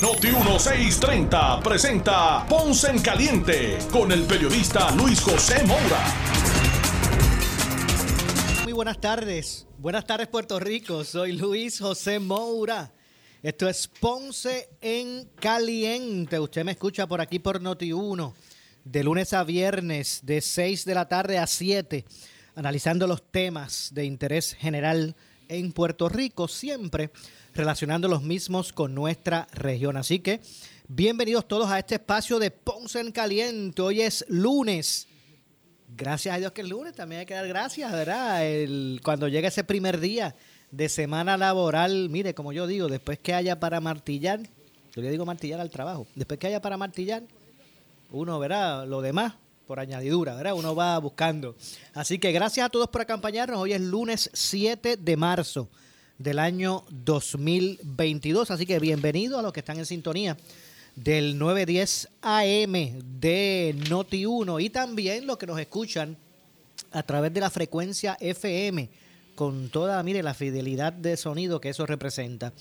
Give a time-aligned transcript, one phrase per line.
[0.00, 6.02] Noti 1630 presenta Ponce en Caliente con el periodista Luis José Moura.
[8.64, 9.66] Muy buenas tardes.
[9.76, 11.04] Buenas tardes Puerto Rico.
[11.04, 12.94] Soy Luis José Moura.
[13.42, 16.40] Esto es Ponce en Caliente.
[16.40, 18.34] Usted me escucha por aquí por Noti 1
[18.84, 22.06] de lunes a viernes de 6 de la tarde a 7,
[22.54, 25.14] analizando los temas de interés general
[25.50, 27.10] en Puerto Rico, siempre
[27.54, 29.96] relacionando los mismos con nuestra región.
[29.96, 30.40] Así que
[30.88, 33.82] bienvenidos todos a este espacio de Ponce en Caliente.
[33.82, 35.08] Hoy es lunes.
[35.96, 38.42] Gracias a Dios que es lunes, también hay que dar gracias, ¿verdad?
[39.02, 40.36] Cuando llega ese primer día
[40.70, 44.40] de semana laboral, mire, como yo digo, después que haya para martillar,
[44.94, 47.24] yo le digo martillar al trabajo, después que haya para martillar,
[48.12, 49.34] uno verá lo demás
[49.66, 50.54] por añadidura, ¿verdad?
[50.54, 51.56] Uno va buscando.
[51.92, 53.58] Así que gracias a todos por acompañarnos.
[53.58, 55.68] Hoy es lunes 7 de marzo
[56.20, 58.50] del año 2022.
[58.50, 60.36] Así que bienvenidos a los que están en sintonía
[60.94, 62.72] del 910 AM
[63.20, 66.18] de Noti1 y también los que nos escuchan
[66.92, 68.90] a través de la frecuencia FM
[69.34, 72.52] con toda, mire, la fidelidad de sonido que eso representa.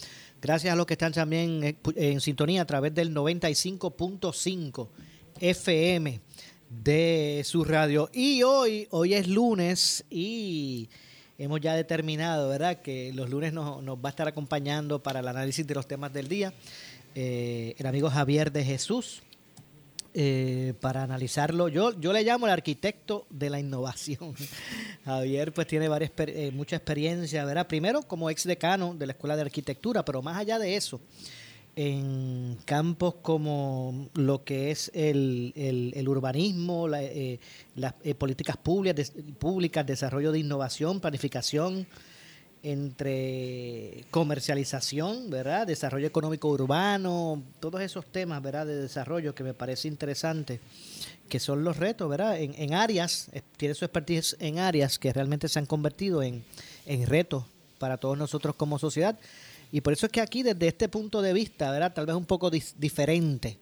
[0.42, 4.88] Gracias a los que están también en, en sintonía a través del 95.5
[5.42, 6.22] FM
[6.70, 8.10] de su radio.
[8.14, 10.88] Y hoy, hoy es lunes y
[11.40, 15.66] hemos ya determinado, ¿verdad?, que los lunes nos, va a estar acompañando para el análisis
[15.66, 16.54] de los temas del día
[17.16, 19.24] eh, el amigo Javier de Jesús.
[20.16, 24.34] Eh, para analizarlo, yo, yo le llamo el arquitecto de la innovación.
[25.06, 27.68] Javier pues tiene varias, eh, mucha experiencia, ¿verdad?
[27.68, 31.00] Primero como ex decano de la Escuela de Arquitectura, pero más allá de eso,
[31.82, 37.40] en campos como lo que es el, el, urbanismo, la, eh,
[37.76, 41.88] las eh, políticas públicas, públicas, desarrollo de innovación, planificación,
[42.64, 45.68] entre comercialización, ¿verdad?
[45.68, 48.66] Desarrollo económico urbano, todos esos temas, ¿verdad?
[48.66, 50.60] De desarrollo que me parece interesante,
[51.30, 52.42] que son los retos, ¿verdad?
[52.42, 56.44] En, en áreas, tiene su expertise en áreas que realmente se han convertido en,
[56.86, 57.46] en retos
[57.78, 59.18] para todos nosotros como sociedad.
[59.72, 61.94] Y por eso es que aquí, desde este punto de vista, ¿verdad?
[61.94, 63.60] Tal vez un poco diferente,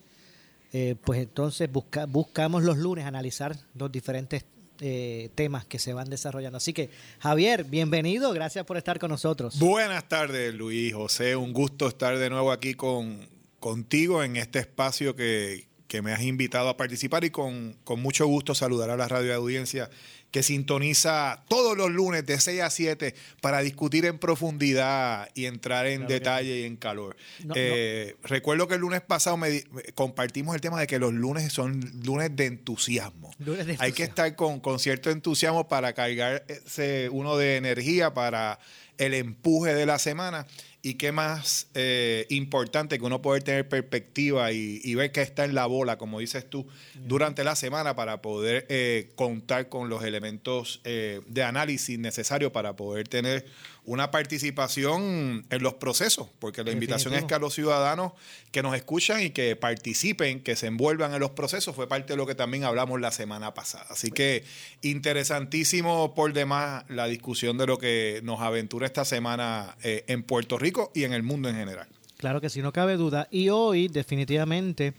[0.73, 4.45] eh, pues entonces busca, buscamos los lunes analizar los diferentes
[4.79, 6.57] eh, temas que se van desarrollando.
[6.57, 9.57] Así que, Javier, bienvenido, gracias por estar con nosotros.
[9.59, 13.27] Buenas tardes, Luis, José, un gusto estar de nuevo aquí con,
[13.59, 18.27] contigo en este espacio que, que me has invitado a participar y con, con mucho
[18.27, 19.89] gusto saludar a la radio audiencia
[20.31, 25.87] que sintoniza todos los lunes de 6 a 7 para discutir en profundidad y entrar
[25.87, 27.15] en claro detalle y en calor.
[27.45, 28.27] No, eh, no.
[28.27, 29.63] Recuerdo que el lunes pasado me,
[29.95, 33.31] compartimos el tema de que los lunes son lunes de entusiasmo.
[33.39, 33.83] Lunes de entusiasmo.
[33.83, 38.59] Hay que estar con, con cierto entusiasmo para cargarse uno de energía para
[38.97, 40.45] el empuje de la semana.
[40.87, 45.43] Y qué más eh, importante que uno poder tener perspectiva y, y, ver que está
[45.43, 46.65] en la bola, como dices tú,
[47.05, 52.77] durante la semana para poder eh, contar con los elementos eh, de análisis necesarios para
[52.77, 53.45] poder tener
[53.87, 58.11] una participación en los procesos, porque la invitación es que a los ciudadanos
[58.51, 62.17] que nos escuchan y que participen, que se envuelvan en los procesos, fue parte de
[62.17, 63.85] lo que también hablamos la semana pasada.
[63.89, 64.43] Así que
[64.81, 70.57] interesantísimo por demás la discusión de lo que nos aventura esta semana eh, en Puerto
[70.57, 71.87] Rico y en el mundo en general.
[72.17, 73.29] Claro que sí, no cabe duda.
[73.31, 74.95] Y hoy definitivamente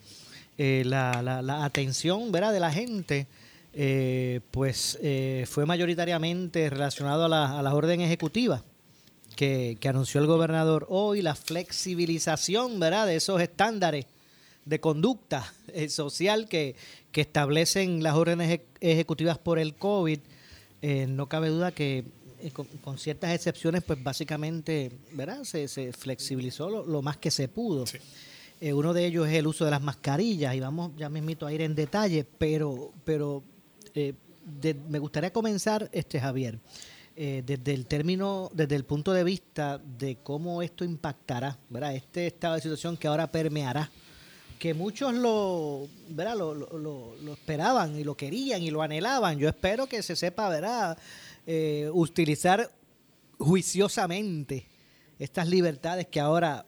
[0.57, 2.55] eh, la, la, la, atención ¿verdad?
[2.55, 3.27] de la gente
[3.75, 4.99] eh, pues
[5.47, 8.63] fue mayoritariamente relacionado a, la, a las órdenes ejecutivas
[9.39, 13.07] que, que, anunció el gobernador hoy, la flexibilización ¿verdad?
[13.07, 14.07] de esos estándares
[14.65, 16.75] de conducta eh, social que,
[17.13, 20.19] que, establecen las órdenes ejecutivas por el COVID.
[20.83, 22.05] Eh, no cabe duda que
[22.41, 25.45] eh, con, con, ciertas excepciones, pues básicamente ¿verdad?
[25.45, 27.87] Se, se flexibilizó lo, lo, más que se pudo.
[27.87, 27.99] Sí.
[28.73, 31.63] Uno de ellos es el uso de las mascarillas y vamos ya mismito a ir
[31.63, 33.45] en detalle, pero, pero
[33.95, 34.17] de,
[34.89, 36.59] me gustaría comenzar, este Javier,
[37.21, 41.97] eh, desde el término, desde el punto de vista de cómo esto impactará, ¿verdad?
[41.97, 43.91] Este estado de situación que ahora permeará,
[44.61, 46.37] que muchos lo, ¿verdad?
[46.37, 49.37] Lo, lo, lo, esperaban y lo querían y lo anhelaban.
[49.37, 50.97] Yo espero que se sepa, ¿verdad?
[51.45, 52.71] Eh, utilizar
[53.37, 54.69] juiciosamente
[55.19, 56.67] estas libertades que ahora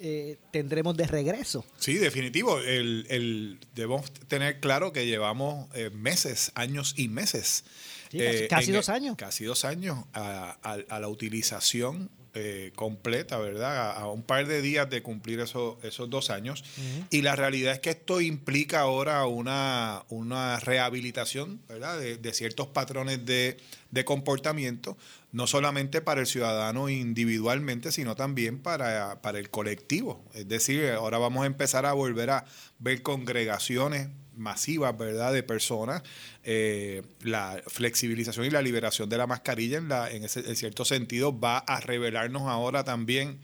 [0.00, 1.66] eh, tendremos de regreso.
[1.78, 2.58] Sí, definitivo.
[2.58, 7.64] El, el, debemos tener claro que llevamos eh, meses, años y meses.
[8.12, 9.16] Sí, casi, casi en- dos años.
[9.16, 13.76] Casi dos años a, a- a la utilización eh, completa, ¿verdad?
[13.76, 16.64] A, a un par de días de cumplir eso- esos dos años.
[17.10, 21.98] Y la realidad es que esto implica ahora una, una rehabilitación, ¿verdad?
[22.00, 23.58] De, de ciertos patrones de,
[23.90, 24.96] de comportamiento,
[25.30, 30.24] no solamente para el ciudadano individualmente, sino también para, para el colectivo.
[30.32, 32.46] Es decir, ahora vamos a empezar a volver a
[32.78, 36.02] ver congregaciones masivas, ¿verdad?, de personas,
[36.44, 40.84] eh, la flexibilización y la liberación de la mascarilla en, la, en, ese, en cierto
[40.84, 43.38] sentido va a revelarnos ahora también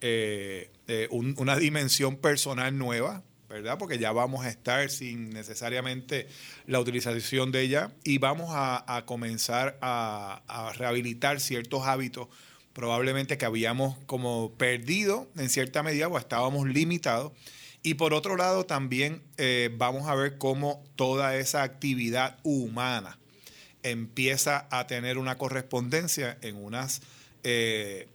[0.00, 3.78] eh, eh, un- una dimensión personal nueva, ¿verdad?
[3.78, 6.26] Porque ya vamos a estar sin necesariamente
[6.66, 12.28] la utilización de ella y vamos a, a comenzar a, a rehabilitar ciertos hábitos
[12.72, 17.32] probablemente que habíamos como perdido en cierta medida o estábamos limitados.
[17.86, 23.16] Y por otro lado también eh, vamos a ver cómo toda esa actividad humana
[23.84, 27.00] empieza a tener una correspondencia en unas,
[27.44, 28.08] eh,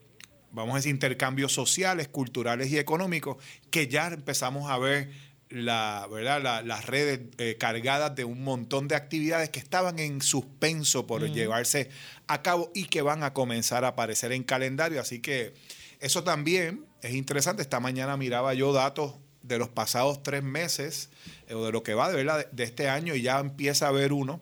[0.50, 3.38] vamos a decir, intercambios sociales, culturales y económicos,
[3.70, 5.08] que ya empezamos a ver
[5.48, 6.42] la, ¿verdad?
[6.42, 11.22] La- las redes eh, cargadas de un montón de actividades que estaban en suspenso por
[11.32, 11.88] llevarse
[12.26, 15.00] a cabo y que van a comenzar a aparecer en calendario.
[15.00, 15.54] Así que
[15.98, 17.62] eso también es interesante.
[17.62, 21.10] Esta mañana miraba yo datos de los pasados tres meses
[21.48, 22.50] eh, o de lo que va de, ¿verdad?
[22.50, 24.40] de, este año y ya empieza a haber uno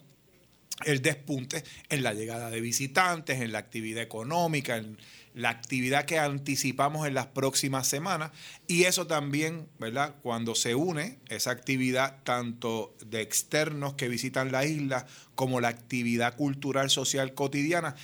[0.84, 4.96] el despunte en la llegada de visitantes, en la actividad económica, en
[5.34, 8.32] la actividad que anticipamos en las próximas semanas.
[8.66, 10.16] Y eso también, ¿verdad?
[10.22, 16.34] Cuando se une esa actividad tanto de externos que visitan la isla como la actividad
[16.36, 17.94] cultural social cotidiana,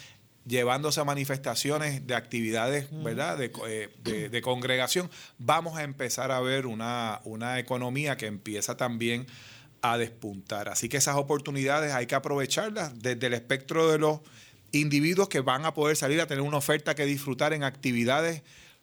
[0.46, 3.36] llevándose a manifestaciones de actividades, ¿verdad?
[3.38, 8.26] De, co- eh, de- de congregación, vamos a empezar a ver una, una economía que
[8.26, 9.26] empieza también
[9.82, 10.68] a despuntar.
[10.68, 14.20] Así que esas oportunidades hay que aprovecharlas desde el espectro de los
[14.72, 18.42] individuos que van a poder salir a tener una oferta que disfrutar en actividades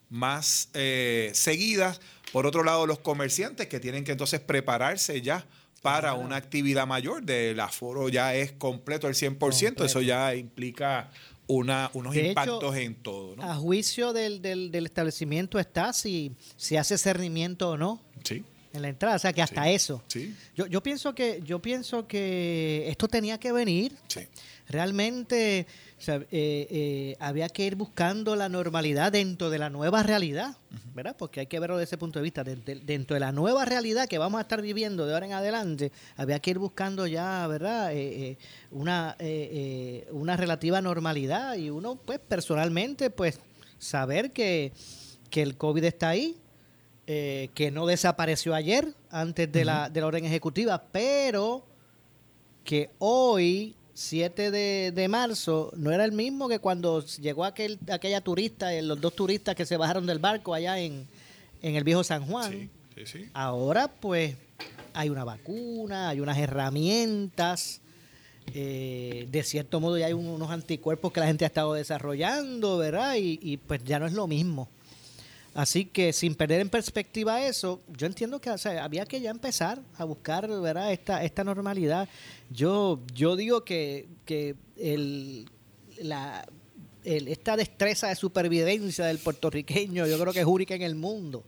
[0.09, 1.99] más eh, seguidas.
[2.31, 5.45] Por otro lado, los comerciantes que tienen que entonces prepararse ya
[5.81, 7.23] para una actividad mayor.
[7.23, 9.37] Del aforo ya es completo el 100%.
[9.37, 9.85] Completo.
[9.85, 11.09] Eso ya implica
[11.55, 13.35] una, unos De hecho, impactos en todo.
[13.35, 13.43] ¿no?
[13.43, 18.81] A juicio del, del- del establecimiento está si, si hace cernimiento o no Sí, en
[18.81, 19.69] la entrada, o sea que hasta Sí.
[19.71, 20.03] eso.
[20.07, 23.95] sí, Yo, yo pienso que yo pienso que esto tenía que venir.
[24.07, 24.21] sí.
[24.67, 25.67] Realmente
[25.99, 30.57] o sea, eh, eh, había que ir buscando la normalidad dentro de la nueva realidad,
[30.93, 31.15] ¿verdad?
[31.17, 32.43] Porque hay que verlo desde ese punto de vista.
[32.43, 35.31] De- de- dentro de la nueva realidad que vamos a estar viviendo de ahora en
[35.33, 37.93] adelante, había que ir buscando ya, ¿verdad?
[37.93, 38.37] Eh, eh,
[38.71, 43.39] una, eh, eh, una relativa normalidad y uno, pues, personalmente, pues,
[43.79, 44.73] saber que,
[45.29, 46.35] que el COVID está ahí,
[47.07, 51.65] eh, que no desapareció ayer antes de, la, de la orden ejecutiva, pero
[52.63, 58.21] que hoy, 7 de, de marzo, no era el mismo que cuando llegó aquel, aquella
[58.21, 61.07] turista, eh, los dos turistas que se bajaron del barco allá en,
[61.61, 62.51] en el viejo San Juan.
[62.51, 63.29] Sí, sí, sí.
[63.33, 64.35] Ahora, pues,
[64.93, 67.81] hay una vacuna, hay unas herramientas.
[68.53, 72.77] eh, de cierto modo, ya hay un- unos anticuerpos que la gente ha estado desarrollando,
[72.77, 73.15] ¿verdad?
[73.15, 74.67] Y, y, pues ya no es lo mismo.
[75.53, 80.03] Así que sin perder en perspectiva eso, yo entiendo que había que ya empezar a
[80.03, 80.91] buscar ¿verdad?
[80.91, 82.09] Esta, esta normalidad.
[82.49, 85.47] Yo, yo digo que, que el,
[85.99, 86.43] la,
[87.03, 91.43] esta destreza de supervivencia del puertorriqueño, yo creo que es única en el mundo.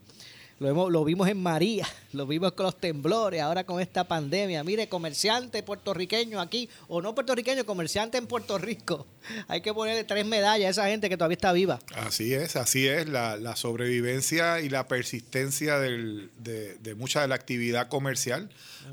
[0.57, 4.63] Lo, vimos en María, lo vimos con los temblores, ahora con esta pandemia.
[4.63, 9.05] Mire, comerciante puertorriqueño aquí, o no puertorriqueño, comerciante en Puerto Rico.
[9.49, 11.79] Hay que ponerle tres medallas a esa gente que todavía está viva.
[11.95, 13.09] Así es, así es.
[13.09, 18.49] La, sobrevivencia y la persistencia de, mucha de la actividad comercial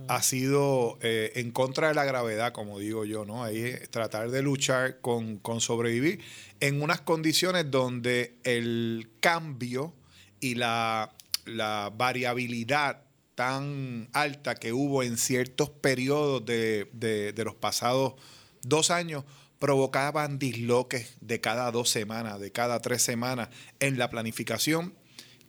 [0.08, 3.44] ha sido eh, en contra de la gravedad, como digo yo, ¿no?
[3.44, 6.20] Ahí es tratar de luchar con sobrevivir
[6.60, 9.92] en unas condiciones donde el cambio
[10.40, 11.12] y la,
[11.44, 13.02] la variabilidad
[13.34, 18.14] tan alta que hubo en ciertos periodos de, de- los pasados
[18.62, 19.24] dos años
[19.58, 23.48] provocaban disloques de cada dos semanas, de cada tres semanas
[23.80, 24.94] en la planificación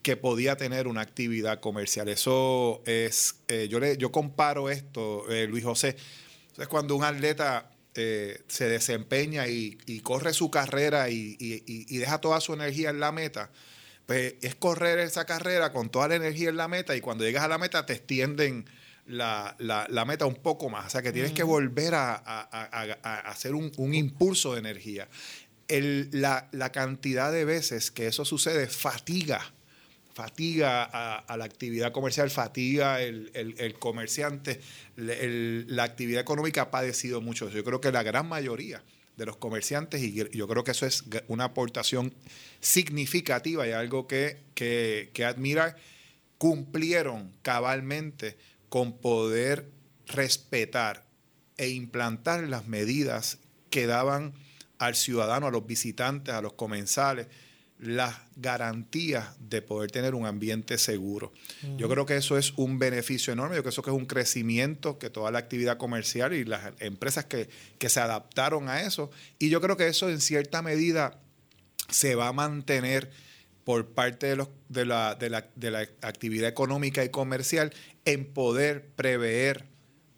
[0.02, 2.10] que podía tener una actividad comercial.
[2.10, 5.96] Eso es, eh, yo, le, yo comparo esto, eh, Luis José,
[6.58, 12.40] es cuando un atleta eh, se desempeña y, corre su carrera y- y deja toda
[12.42, 13.50] su energía en la meta,
[14.06, 17.44] pues es correr esa carrera con toda la energía en la meta y cuando llegas
[17.44, 18.66] a la meta te extienden
[19.06, 20.88] la, la- la meta un poco más.
[20.88, 24.54] O sea que tienes que volver a, a- a- a- a hacer un, un impulso
[24.54, 25.08] de energía.
[25.68, 29.42] El- la, la cantidad de veces que eso sucede fatiga
[30.14, 34.62] fatiga a, la actividad comercial, fatiga el, el, comerciante,
[34.96, 37.50] la actividad económica ha padecido mucho.
[37.50, 38.84] Yo creo que la gran mayoría
[39.18, 42.14] de los comerciantes, y yo creo que eso es una aportación
[42.60, 45.78] significativa y algo que, que, admirar,
[46.38, 48.38] cumplieron cabalmente
[48.70, 49.70] con poder
[50.08, 51.06] respetar
[51.58, 53.38] e implantar las medidas
[53.70, 54.34] que daban
[54.80, 57.28] al ciudadano, a los visitantes, a los comensales,
[57.84, 61.34] las garantías de poder tener un ambiente seguro.
[61.78, 64.98] Yo creo que eso es un beneficio enorme, yo creo que eso es un crecimiento
[64.98, 67.50] que toda la actividad comercial y las empresas que,
[67.80, 71.20] que se adaptaron a eso, y yo creo que eso en cierta medida
[71.90, 73.12] se va a mantener
[73.66, 77.74] por parte de, los, de, la, de, la, de la actividad económica y comercial
[78.06, 79.66] en poder prever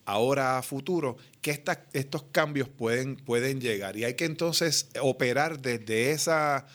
[0.06, 3.98] ahora a futuro que estos cambios pueden, pueden llegar.
[3.98, 6.68] Y hay que entonces operar desde esa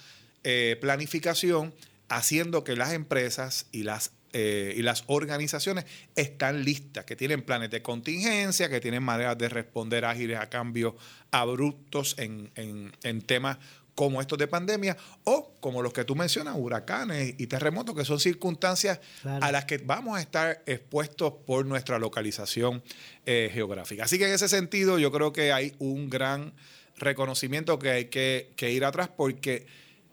[0.44, 1.74] eh, planificación,
[2.08, 5.84] haciendo que las empresas y las, eh, y las organizaciones
[6.16, 10.94] están listas, que tienen planes de contingencia, que tienen maneras de responder ágiles a cambios
[11.30, 13.58] abruptos en, en, en temas
[14.00, 18.18] como estos de pandemia, o como los que tú mencionas, huracanes y terremotos, que son
[18.18, 22.82] circunstancias a las que vamos a estar expuestos por nuestra localización
[23.26, 24.04] eh, geográfica.
[24.04, 26.54] Así que en ese sentido yo creo que hay un gran
[26.96, 29.66] reconocimiento que hay que, ir atrás, porque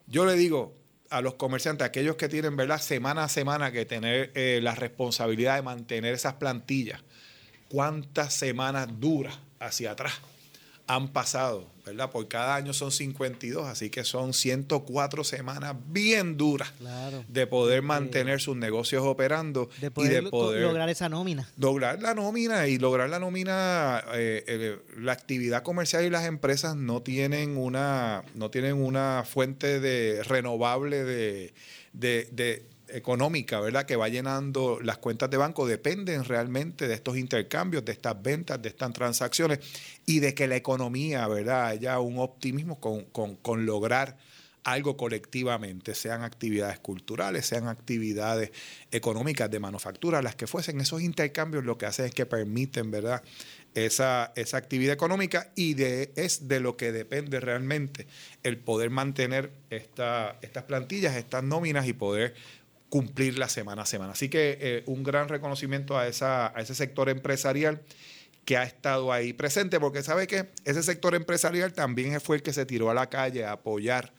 [0.07, 0.75] yo le digo
[1.09, 2.79] a los comerciantes, aquellos que tienen ¿verdad?
[2.79, 7.01] semana a semana que tener eh, la responsabilidad de mantener esas plantillas,
[7.69, 10.13] cuántas semanas duras hacia atrás
[10.87, 12.11] han pasado, ¿verdad?
[12.11, 16.71] Por cada año son 52, así que son 104 semanas bien duras
[17.27, 21.49] de poder mantener sus negocios operando y de poder lograr esa nómina.
[21.57, 26.75] Lograr la nómina y lograr la nómina, eh, eh, la actividad comercial y las empresas
[26.75, 31.53] no tienen una, no tienen una fuente de renovable de,
[31.93, 33.85] de económica, ¿verdad?
[33.85, 38.61] Que va llenando las cuentas de banco dependen realmente de estos intercambios, de estas ventas,
[38.61, 39.59] de estas transacciones
[40.05, 41.67] y de que la economía, ¿verdad?
[41.67, 44.17] Haya un optimismo con, lograr
[44.63, 48.51] algo colectivamente, sean actividades culturales, sean actividades
[48.91, 53.23] económicas de manufactura, las que fuesen, esos intercambios lo que hacen es que permiten, ¿verdad?
[53.73, 58.07] Esa, esa actividad económica y de, es de lo que depende realmente
[58.43, 62.33] el poder mantener esta, estas plantillas, estas nóminas y poder
[62.89, 64.13] cumplir la semana a semana.
[64.13, 67.81] Así que eh, un gran reconocimiento a, esa, a ese sector empresarial
[68.45, 72.53] que ha estado ahí presente, porque sabe que ese sector empresarial también fue el que
[72.53, 74.13] se tiró a la calle a apoyar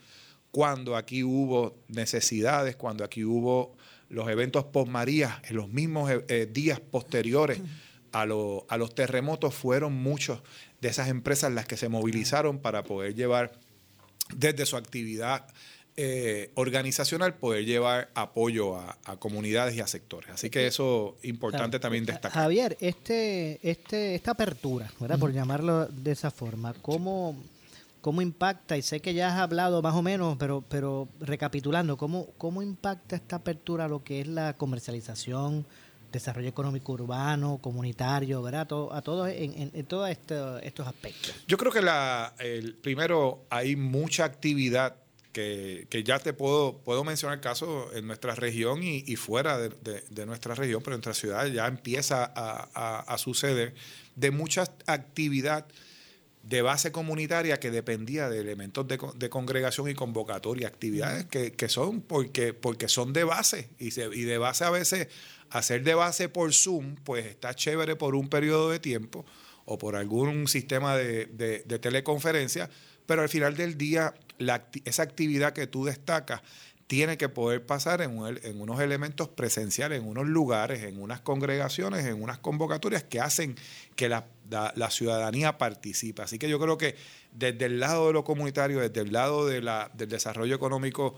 [0.51, 3.75] cuando aquí hubo necesidades, cuando aquí hubo
[4.09, 7.59] los eventos post-María, en los mismos eh, eh, días posteriores
[8.11, 8.25] a, a
[8.77, 10.41] los terremotos, fueron muchos
[10.81, 13.59] de esas empresas las que se movilizaron para poder llevar
[14.35, 15.47] desde su actividad
[16.01, 20.29] eh, organizacional poder llevar apoyo a, comunidades y a sectores.
[20.29, 22.31] Así que eso es importante también destacar.
[22.31, 25.19] Javier, este, este, esta apertura, ¿verdad?
[25.19, 27.35] por llamarlo de esa forma, ¿cómo,
[27.99, 28.77] ¿cómo impacta?
[28.77, 33.17] Y sé que ya has hablado más o menos, pero, pero recapitulando, ¿cómo, ¿cómo impacta
[33.17, 35.65] esta apertura lo que es la comercialización?
[36.13, 38.61] desarrollo económico urbano, comunitario, ¿verdad?
[38.61, 41.35] a todos en, en, todos estos aspectos.
[41.47, 44.95] Yo creo que la, el, primero hay mucha actividad
[45.31, 50.81] que, ya te puedo, puedo mencionar casos en nuestra región y, fuera de, nuestra región,
[50.81, 53.73] pero en nuestra ciudad ya empieza a, suceder
[54.15, 55.65] de mucha actividad
[56.43, 62.53] de base comunitaria que dependía de elementos de, congregación y convocatoria, actividades que, son porque,
[62.53, 63.69] porque son de base.
[63.77, 65.09] Y, y de base a veces
[65.51, 69.25] hacer de base por Zoom, pues está chévere por un periodo de tiempo
[69.65, 72.71] o por algún sistema de, de teleconferencia,
[73.09, 74.13] pero al final del día
[74.85, 76.43] esa actividad que tú destacas
[76.85, 82.21] tiene que poder pasar en, unos elementos presenciales, en unos lugares, en unas congregaciones, en
[82.21, 83.55] unas convocatorias que hacen
[83.95, 84.27] que la,
[84.91, 86.21] ciudadanía participe.
[86.21, 86.95] Así que yo creo que
[87.31, 89.59] desde el lado de lo comunitario, desde el lado de
[89.95, 91.15] del desarrollo económico,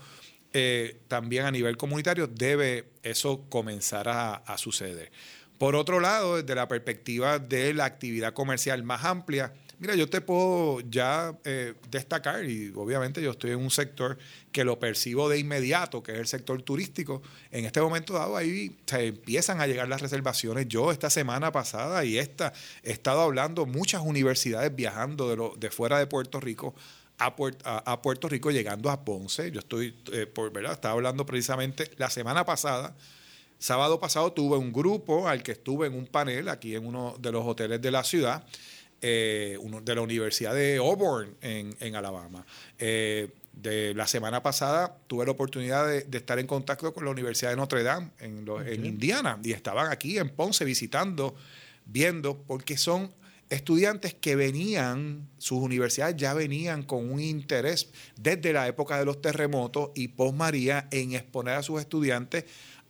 [0.54, 5.12] eh, también a nivel comunitario, debe eso comenzar a, a suceder.
[5.58, 9.52] Por otro lado, desde la perspectiva de la actividad comercial más amplia,
[9.82, 14.16] Mira, yo te puedo ya eh, destacar, y obviamente yo estoy en un sector
[14.52, 17.20] que lo percibo de inmediato, que es el sector turístico.
[17.50, 20.68] En este momento dado, ahí se empiezan a llegar las reservaciones.
[20.68, 22.52] Yo esta semana pasada y esta
[22.84, 26.76] he estado hablando, muchas universidades viajando de, lo, de fuera de Puerto Rico
[27.18, 27.34] a,
[28.02, 29.50] Puerto Rico, llegando a Ponce.
[29.50, 32.94] Yo estoy, eh, por verdad, estaba hablando precisamente la semana pasada.
[33.58, 37.32] Sábado pasado tuve un grupo al que estuve en un panel aquí en uno de
[37.32, 38.44] los hoteles de la ciudad
[39.02, 42.46] eh, de la Universidad de Auburn en, Alabama.
[42.78, 47.50] Eh, de la semana pasada tuve la oportunidad de, estar en contacto con la Universidad
[47.50, 51.34] de Notre Dame en, en Indiana y estaban aquí en Ponce visitando,
[51.84, 53.12] viendo, porque son
[53.52, 59.20] estudiantes que venían, sus universidades ya venían con un interés desde la época de los
[59.20, 62.44] terremotos y post María en exponer a sus estudiantes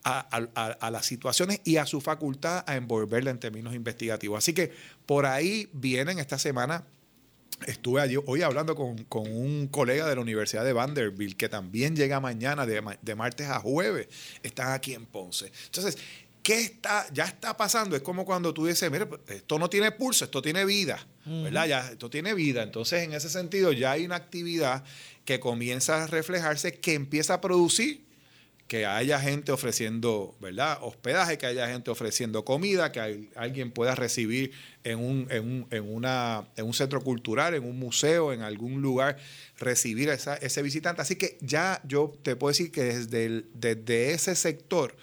[0.05, 4.39] a, las situaciones y a su facultad a envolverla en términos investigativos.
[4.39, 4.73] Así que
[5.07, 6.85] por ahí vienen esta semana.
[7.67, 8.97] Estuve allí, hoy hablando con,
[9.29, 13.61] un colega de la Universidad de Vanderbilt que también llega mañana de, de martes a
[13.61, 14.09] jueves.
[14.43, 15.53] Están aquí en Ponce.
[15.67, 15.97] Entonces,
[16.43, 17.95] ¿qué está, ya está pasando?
[17.95, 21.67] Es como cuando tú dices, mira, esto no tiene pulso, esto tiene vida, ¿verdad?
[21.67, 22.65] Ya, esto tiene vida.
[22.65, 24.83] Entonces, en ese sentido, ya hay una actividad
[25.25, 28.12] que comienza a reflejarse, que empieza a producir
[28.73, 30.79] que haya gente ofreciendo, ¿verdad?
[30.81, 34.53] Hospedaje, que haya gente ofreciendo comida, que alguien pueda recibir
[34.83, 39.19] en un, en, un, una, en un centro cultural, en un museo, en algún lugar,
[39.59, 41.03] recibir a ese visitante.
[41.03, 44.97] Así que ya yo te puedo decir que desde, desde ese sector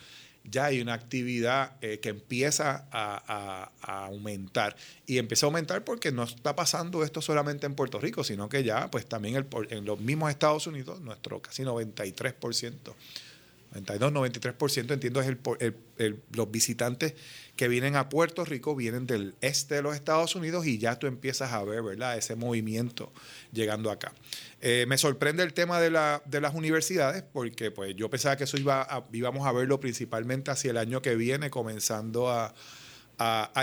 [0.43, 4.75] ya hay una actividad eh, que empieza a, aumentar.
[5.05, 8.63] Y empieza a aumentar porque no está pasando esto solamente en Puerto Rico, sino que
[8.63, 12.95] ya pues también en los mismos Estados Unidos, nuestro casi 93%
[13.71, 15.27] 92, 93% entiendo es
[15.97, 17.13] el, los visitantes
[17.55, 21.05] que vienen a Puerto Rico vienen del este de los Estados Unidos y ya tú
[21.05, 22.17] empiezas a ver, ¿verdad?
[22.17, 23.13] Ese movimiento
[23.51, 24.13] llegando acá.
[24.61, 28.45] Eh, me sorprende el tema de, la, de, las universidades porque pues yo pensaba que
[28.45, 32.53] eso iba íbamos a verlo principalmente hacia el año que viene comenzando a,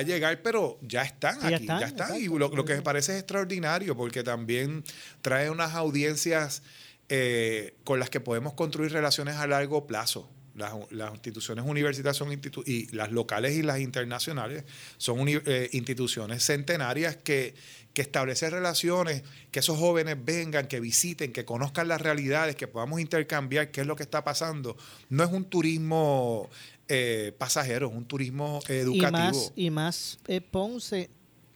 [0.04, 2.14] llegar, pero ya están aquí, ya están.
[2.20, 4.84] y lo, lo, que me parece es extraordinario porque también
[5.22, 6.62] trae unas audiencias
[7.08, 10.28] eh, con las que podemos construir relaciones a largo plazo.
[10.54, 10.72] Las,
[11.12, 12.32] instituciones universitarias son
[12.64, 14.64] y las locales y las internacionales
[14.96, 17.54] son eh, instituciones centenarias que,
[17.92, 23.00] que establecen relaciones, que esos jóvenes vengan, que visiten, que conozcan las realidades, que podamos
[23.00, 24.76] intercambiar qué es lo que está pasando.
[25.08, 26.48] No es un turismo
[26.88, 29.52] eh, pasajero, es un turismo educativo.
[29.56, 31.10] Y más, y más Ponce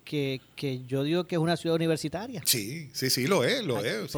[0.04, 0.40] que,
[0.86, 2.42] yo digo que es una ciudad universitaria.
[2.44, 4.14] Sí, sí, sí, lo es, lo es.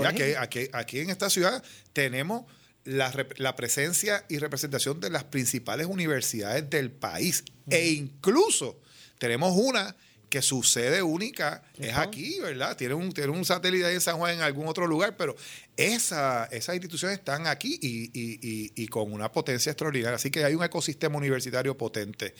[0.73, 2.45] aquí, en esta ciudad tenemos
[2.85, 7.45] la, la, presencia y representación de las principales universidades del país.
[7.71, 8.81] E incluso
[9.19, 9.95] tenemos una
[10.33, 12.75] que su sede única es aquí, ¿verdad?
[12.75, 15.37] Tiene un, tiene un satélite ahí en San Juan en algún otro lugar, pero
[15.77, 20.17] esa, esas instituciones están aquí y, con una potencia extraordinaria.
[20.17, 22.35] Así que hay un ecosistema universitario potente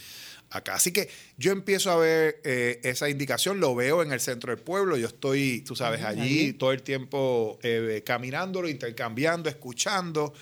[0.53, 0.75] acá.
[0.75, 4.63] Así que yo empiezo a ver eh, esa indicación, lo veo en el centro del
[4.63, 10.33] pueblo, yo estoy, tú sabes, allí, todo el tiempo eh, caminándolo, intercambiando, escuchando.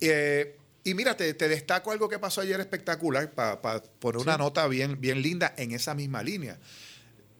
[0.00, 5.00] Eh, y mira, te, destaco algo que pasó ayer espectacular para poner una nota bien,
[5.00, 6.58] bien linda en esa misma línea.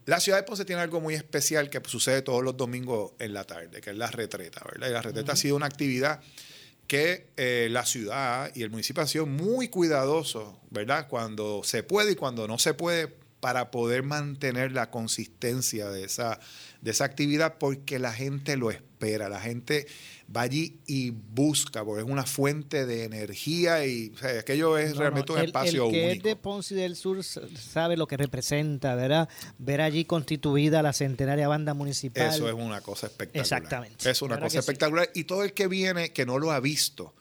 [0.07, 3.45] La ciudad de Ponce tiene algo muy especial que sucede todos los domingos en la
[3.45, 4.89] tarde, que es la retreta, ¿verdad?
[4.89, 6.21] Y la retreta ha sido una actividad
[6.93, 11.09] que eh, la ciudad y el municipio han sido muy cuidadosos, ¿verdad?
[11.09, 16.39] Cuando se puede y cuando no se puede, para poder mantener la consistencia de esa,
[16.81, 19.89] de esa actividad, porque la gente lo espera, la gente
[20.35, 25.41] va allí y busca, porque es una fuente de energía y aquello es realmente un
[25.41, 29.29] espacio el que es de Ponce del Sur sabe lo que representa, ¿verdad?
[29.59, 32.29] Ver allí constituida la centenaria banda municipal.
[32.29, 33.43] Eso es una cosa espectacular.
[33.43, 34.09] Exactamente.
[34.09, 35.11] Es una cosa espectacular.
[35.17, 37.13] Y todo el que viene que no lo ha visto,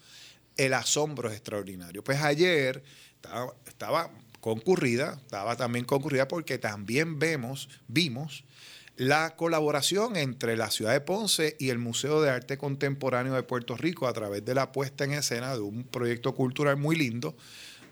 [0.56, 2.04] el asombro es extraordinario.
[2.04, 2.84] Pues ayer
[3.16, 8.44] estaba, estaba concurrida, estaba también concurrida porque también vemos, vimos
[8.98, 13.78] la colaboración entre la ciudad de Ponce y el Museo de Arte Contemporáneo de Puerto
[13.78, 17.36] Rico a través de la puesta en escena de un proyecto cultural muy lindo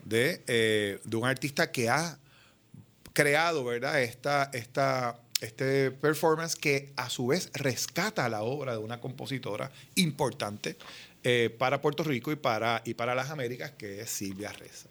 [0.05, 2.19] de, eh, un artista que ha
[3.13, 4.01] creado ¿verdad?
[4.01, 10.77] Esta, esta, este performance que a su vez rescata la obra de una compositora importante
[11.23, 14.87] eh, para Puerto Rico y para, y para las Américas, que es Silvia Reza.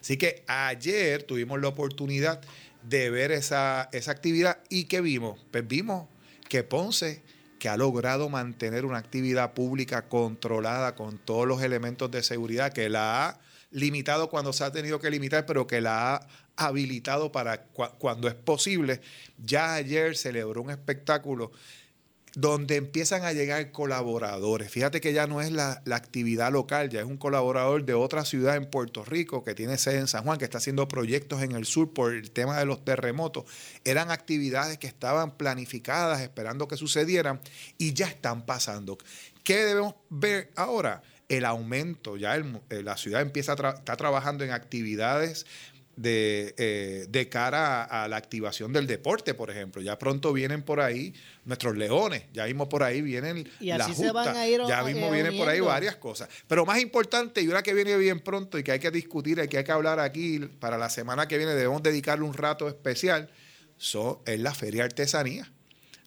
[0.00, 2.40] Así que ayer tuvimos la oportunidad
[2.82, 6.08] de ver esa, esa actividad y que vimos, pues vimos
[6.48, 7.22] que Ponce,
[7.58, 12.88] que ha logrado mantener una actividad pública controlada con todos los elementos de seguridad, que
[12.88, 17.64] la ha limitado cuando se ha tenido que limitar, pero que la ha habilitado para
[17.64, 19.00] cuando es posible.
[19.44, 21.52] Ya ayer celebró un espectáculo
[22.34, 24.70] donde empiezan a llegar colaboradores.
[24.70, 28.56] Fíjate que ya no es la, actividad local, ya es un colaborador de otra ciudad
[28.56, 31.64] en Puerto Rico que tiene sede en San Juan, que está haciendo proyectos en el
[31.64, 33.44] sur por el tema de los terremotos.
[33.84, 37.40] Eran actividades que estaban planificadas, esperando que sucedieran
[37.78, 38.98] y ya están pasando.
[39.42, 41.02] ¿Qué debemos ver ahora?
[41.28, 45.44] El aumento, ya eh, la ciudad empieza está trabajando en actividades
[46.00, 49.82] de, eh, de cara a, a la activación del deporte, por ejemplo.
[49.82, 51.12] Ya pronto vienen por ahí
[51.44, 54.60] nuestros leones, ya mismo por ahí vienen Y la así se justa, van a ir,
[54.68, 56.28] ya eh, mismo vienen por ahí varias cosas.
[56.46, 59.48] Pero más importante, y una que viene bien pronto y que hay que discutir y
[59.48, 63.28] que hay que hablar aquí para la semana que viene, debemos dedicarle un rato especial,
[63.76, 65.50] so- es la Feria Artesanía.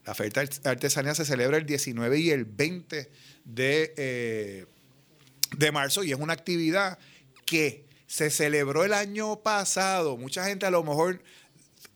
[0.06, 3.12] La Feria Artesanía se celebra el 19 y el 20
[3.44, 4.66] de, eh,
[5.58, 6.98] de marzo y es una actividad
[7.46, 10.17] que se celebró el año pasado.
[10.17, 11.21] Mucha gente a lo mejor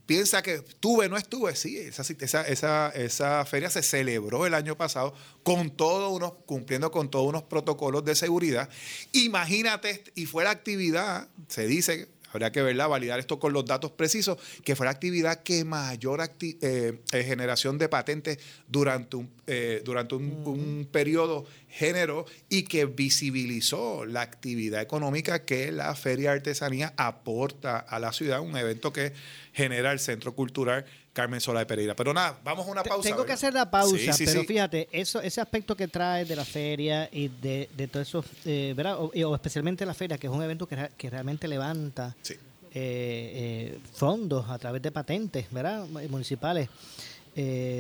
[0.06, 1.54] piensa que estuve, no estuve.
[1.58, 6.90] Sí, esa, esa, esa, esa feria se celebró el año pasado con todos unos, cumpliendo
[6.90, 8.70] con todos unos protocolos de seguridad.
[9.12, 13.92] Imagínate, y fue la actividad, se dice, habría que verla, validar esto con los datos
[13.92, 19.30] precisos, que fue la actividad que mayor acti- eh, eh, generación de patentes durante un,
[19.48, 21.46] eh, durante un, un periodo
[21.78, 28.14] generó y que visibilizó la actividad económica que la Feria de Artesanía aporta a la
[28.14, 29.12] ciudad, un evento que
[29.52, 31.94] genera el Centro Cultural Carmen Sola de Pereira.
[31.94, 33.10] Pero nada, vamos a una pausa.
[33.10, 34.48] Tengo que hacer la pausa, Sí, sí, pero sí.
[34.48, 38.74] fíjate, eso, ese aspecto que trae de la feria y de, de todo eso, eh,
[38.76, 38.98] ¿verdad?
[39.00, 42.40] O, o especialmente la feria, que es un evento que, que realmente levanta eh,
[42.74, 45.86] eh, fondos a través de patentes, ¿verdad?
[45.88, 46.70] Mu- Municipales,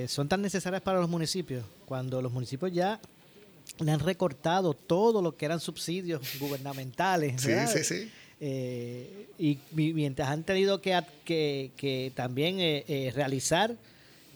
[0.07, 2.99] son tan necesarias para los municipios, cuando los municipios ya
[3.79, 7.71] le han recortado todo lo que eran subsidios gubernamentales, Sí, ¿verdad?
[7.73, 8.11] sí, sí.
[8.41, 13.75] Eh, y mi- mientras han tenido que, que, que también eh, eh, realizar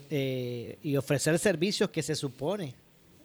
[0.09, 2.73] eh, y ofrecer servicios que se supone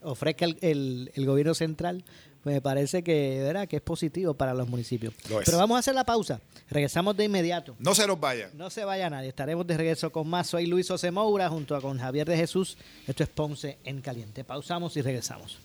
[0.02, 2.04] ofrezca el, el- el gobierno central,
[2.42, 3.66] pues me parece que, ¿verdad?
[3.66, 5.14] que es positivo para los municipios.
[5.30, 5.40] Lo.
[5.42, 6.40] Pero vamos a hacer la pausa.
[6.68, 7.74] Regresamos de inmediato.
[7.78, 8.50] No se nos vayan.
[8.54, 9.28] No se vaya nadie.
[9.30, 10.48] Estaremos de regreso con más.
[10.48, 12.76] Soy Luis José Moura junto a con Javier de Jesús.
[13.06, 14.44] Esto es Ponce en Caliente.
[14.44, 15.58] Pausamos y regresamos.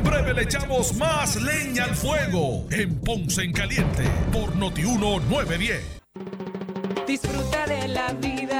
[0.00, 6.00] En breve le echamos más leña al fuego en Ponce en Caliente por Notiuno 910.
[7.06, 8.59] Disfruta de la vida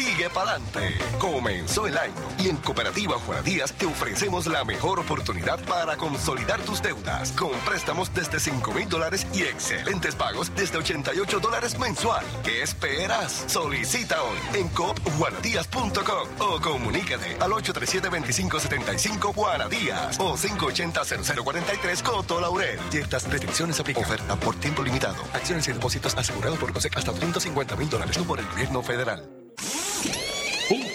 [0.00, 0.96] Sigue pa'lante.
[1.18, 6.58] Comenzó el año y en Cooperativa Juana Díaz te ofrecemos la mejor oportunidad para consolidar
[6.62, 12.24] tus deudas con préstamos desde 5 mil dólares y excelentes pagos desde 88 dólares mensual.
[12.42, 13.44] ¿Qué esperas?
[13.46, 22.80] Solicita hoy en coopjuanadías.com o comunícate al 837-2575 Juana Díaz o 580-0043 Coto Laurel.
[22.88, 24.04] Ciertas restricciones aplican.
[24.04, 25.22] Oferta por tiempo limitado.
[25.34, 28.16] Acciones y depósitos asegurados por COSEC hasta 350 mil dólares.
[28.16, 29.39] Por el gobierno federal.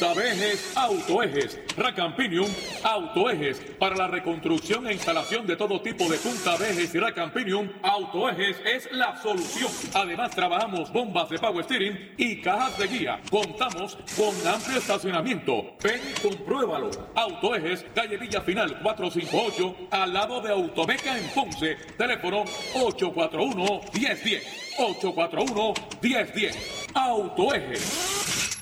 [0.06, 2.48] Punta Vejes Autoejes, Racampinium
[2.84, 8.58] Autoejes, para la reconstrucción e instalación de todo tipo de punta vejes y Racampinium Autoejes
[8.65, 9.72] es la solución.
[9.94, 13.20] Además trabajamos bombas de power steering y cajas de guía.
[13.32, 15.76] Contamos con amplio estacionamiento.
[15.82, 16.91] Ven y compruébalo.
[17.15, 21.78] Autoejes, calle Villa Final 458, al lado de Automeca en Ponce.
[21.98, 22.44] Teléfono
[22.76, 24.76] 841 1010.
[24.78, 26.88] 841 1010.
[26.94, 28.35] Autoejes.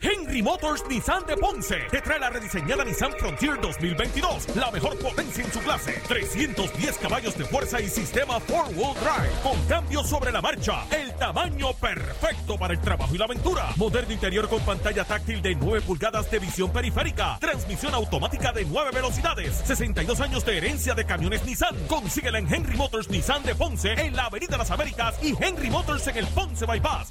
[0.00, 5.44] Henry Motors Nissan de Ponce te trae la rediseñada Nissan Frontier 2022, la mejor potencia
[5.44, 10.40] en su clase, 310 caballos de fuerza y sistema 4-wheel drive, con cambios sobre la
[10.40, 15.42] marcha, el tamaño perfecto para el trabajo y la aventura, moderno interior con pantalla táctil
[15.42, 20.94] de 9 pulgadas de visión periférica, transmisión automática de 9 velocidades, 62 años de herencia
[20.94, 25.16] de camiones Nissan, consíguela en Henry Motors Nissan de Ponce, en la Avenida Las Américas
[25.22, 27.10] y Henry Motors en el Ponce Bypass,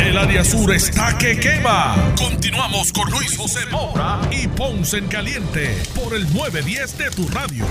[0.00, 2.14] El área sur está que quema.
[2.18, 7.64] Continuamos con Luis José Moura y Ponce en Caliente por el 910 de tu radio.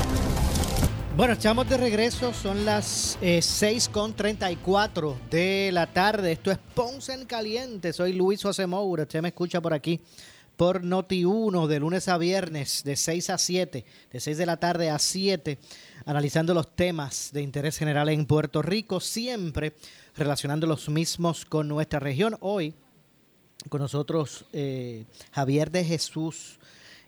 [1.16, 6.32] Bueno, estamos de regreso, son las eh, 6.34 de la tarde.
[6.32, 7.94] Esto es Ponce en Caliente.
[7.94, 9.04] Soy Luis José Moura.
[9.04, 10.02] Usted me escucha por aquí
[10.58, 14.90] por Noti1 de lunes a viernes de 6 a 7, de 6 de la tarde
[14.90, 15.58] a 7,
[16.06, 19.74] analizando los temas de interés general en Puerto Rico, siempre
[20.16, 22.36] relacionando los mismos con nuestra región.
[22.40, 22.74] Hoy
[23.70, 26.60] con nosotros eh, Javier de Jesús.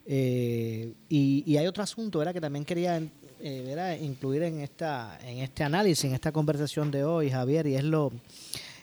[0.05, 2.33] eh, y, hay otro asunto ¿verdad?
[2.33, 3.01] que también quería
[3.41, 7.83] eh, incluir en, esta, en este análisis, en esta conversación de hoy, Javier, y es
[7.83, 8.11] lo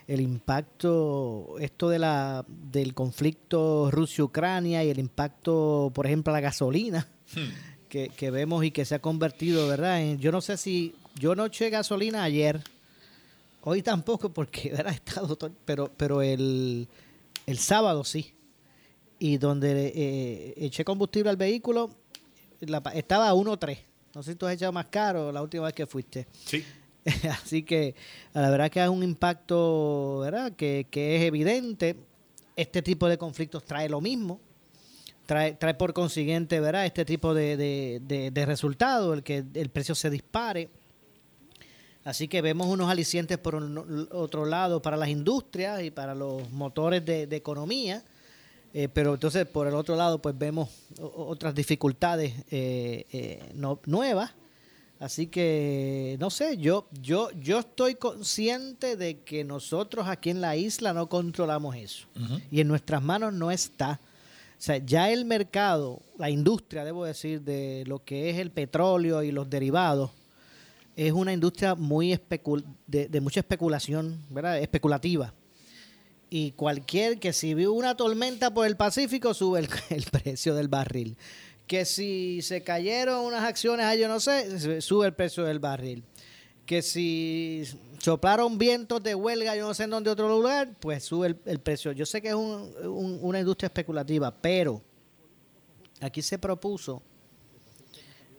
[0.08, 6.40] el impacto, esto de la, del conflicto Rusia-Ucrania y el impacto, por ejemplo, a la
[6.40, 7.08] gasolina
[7.92, 10.00] que, que vemos y que se ha convertido, ¿verdad?
[10.00, 12.58] En- yo no sé si, yo no eché gasolina ayer,
[13.60, 14.94] hoy tampoco porque ¿verdad?
[14.94, 16.88] estado, todo- pero, pero el,
[17.46, 18.32] el sábado sí.
[19.18, 21.90] Y donde eh, eché combustible al vehículo,
[22.60, 23.78] la estaba a 1.3.
[24.14, 26.26] No sé si tú has echado más caro la última vez que fuiste.
[26.46, 26.64] Sí.
[27.42, 27.94] Así que
[28.32, 30.52] la verdad que es un impacto ¿verdad?
[30.56, 31.94] Que, que es evidente.
[32.56, 34.40] Este tipo de conflictos trae lo mismo.
[35.26, 36.84] Trae, trae por consiguiente ¿verdad?
[36.86, 40.68] este tipo de, de, de- de resultado, el que el precio se dispare.
[42.04, 46.50] Así que vemos unos alicientes por un- otro lado para las industrias y para los
[46.50, 48.02] motores de, de economía.
[48.74, 54.30] Eh, pero entonces por el otro lado pues vemos otras dificultades eh, eh, no- nuevas
[54.98, 60.56] así que no sé yo yo yo estoy consciente de que nosotros aquí en la
[60.56, 62.06] isla no controlamos eso
[62.50, 64.00] y en nuestras manos no está
[64.62, 69.32] sea ya el mercado la industria debo decir de lo que es el petróleo y
[69.32, 70.12] los derivados
[70.94, 75.34] es una industria muy especul de, mucha especulación verdad especulativa
[76.30, 80.68] y cualquier que si vio una tormenta por el Pacífico sube el, el precio del
[80.68, 81.18] barril.
[81.66, 86.02] Que si se cayeron unas acciones, ah, yo no sé, sube el precio del barril.
[86.64, 87.64] Que si
[88.02, 91.60] soplaron vientos de huelga, yo no sé en dónde otro lugar, pues sube el, el
[91.60, 91.92] precio.
[91.92, 94.82] Yo sé que es un- un- una industria especulativa, pero
[96.00, 97.00] aquí se propuso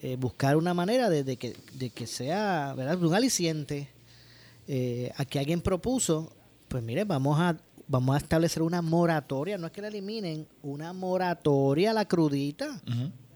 [0.01, 3.01] eh, buscar una manera de, de que, de que sea ¿verdad?
[3.01, 3.87] un aliciente.
[4.67, 6.33] Eh, aquí alguien propuso,
[6.67, 10.93] pues mire, vamos a vamos a establecer una moratoria, no es que la eliminen, una
[10.93, 12.81] moratoria a la crudita,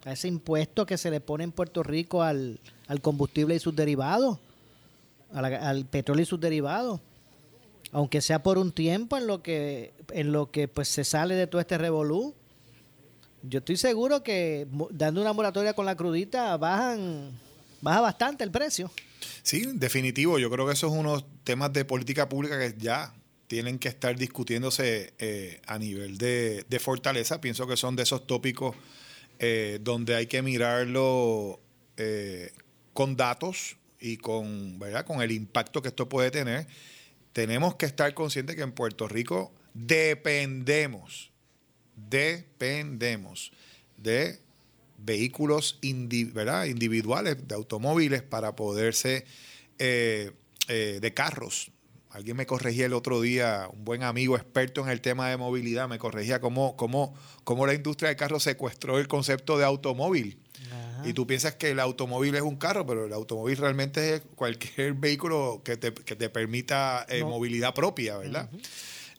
[0.05, 3.75] a ese impuesto que se le pone en Puerto Rico al, al combustible y sus
[3.75, 4.39] derivados,
[5.33, 7.01] al petróleo y sus derivados.
[7.91, 11.47] aunque sea por un tiempo en lo que en lo que pues se sale de
[11.47, 12.35] todo este revolú.
[13.43, 17.31] Yo estoy seguro que dando una moratoria con la crudita bajan
[17.81, 18.91] baja bastante el precio.
[19.43, 20.39] Sí, definitivo.
[20.39, 23.13] Yo creo que esos son unos temas de política pública que ya
[23.47, 27.39] tienen que estar discutiéndose eh, a nivel de, de fortaleza.
[27.39, 28.75] Pienso que son de esos tópicos
[29.39, 31.61] eh, donde hay que mirarlo
[31.95, 32.51] eh,
[32.93, 35.05] con datos y con, ¿verdad?
[35.05, 36.67] con el impacto que esto puede tener.
[37.33, 41.31] Tenemos que estar conscientes que en Puerto Rico dependemos,
[41.95, 43.51] dependemos
[43.97, 44.39] de
[44.97, 46.65] vehículos indi- ¿verdad?
[46.65, 49.25] individuales, de automóviles, para poderse,
[49.79, 50.31] eh,
[50.67, 51.71] eh, de carros.
[52.09, 55.87] Alguien me corregía el otro día, un buen amigo experto en el tema de movilidad,
[55.89, 60.39] me corregía cómo, cómo, cómo la industria de carros secuestró el concepto de automóvil.
[61.05, 64.93] Y tú piensas que el automóvil es un carro, pero el automóvil realmente es cualquier
[64.95, 67.29] vehículo que te, que te permita eh, No.
[67.29, 68.49] movilidad propia, ¿verdad?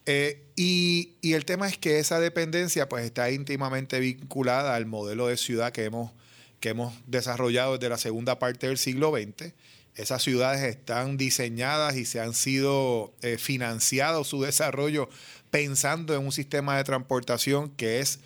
[0.07, 5.29] Eh, y, y el tema es que esa dependencia pues está íntimamente vinculada al modelo
[5.29, 6.12] de ciudad que hemos,
[6.61, 9.53] que hemos desarrollado desde la segunda parte del siglo XX.
[9.98, 15.08] Esas ciudades están diseñadas y se han sido eh, financiado su desarrollo
[15.50, 18.20] pensando en un sistema de transportación que es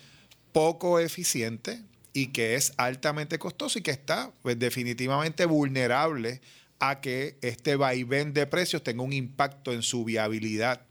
[0.51, 1.81] poco eficiente
[2.13, 6.41] y que es altamente costoso y que está pues, definitivamente vulnerable
[6.77, 10.85] a que este vaivén de precios tenga un impacto en su viabilidad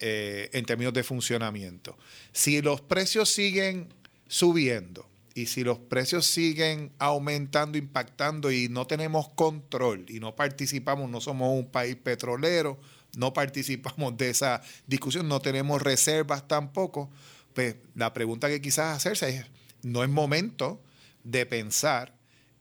[0.00, 1.98] eh, en términos de funcionamiento.
[2.32, 3.92] Si los precios siguen
[4.26, 11.10] subiendo y si los precios siguen aumentando, impactando y no tenemos control y no participamos,
[11.10, 12.78] no somos un país petrolero,
[13.16, 17.10] no participamos de esa discusión, no tenemos reservas tampoco,
[17.52, 19.46] pues la pregunta que quizás hacerse es,
[19.82, 20.80] no es momento
[21.24, 22.14] de pensar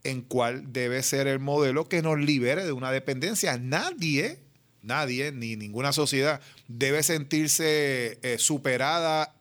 [0.04, 3.58] en cuál debe ser el modelo que nos libere de una dependencia.
[3.58, 4.40] Nadie,
[4.82, 9.36] nadie, ni ninguna sociedad debe sentirse eh, superada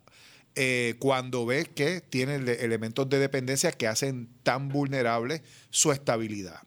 [0.55, 6.61] eh, cuando ve que tiene ele- elementos de dependencia que hacen tan vulnerable su estabilidad.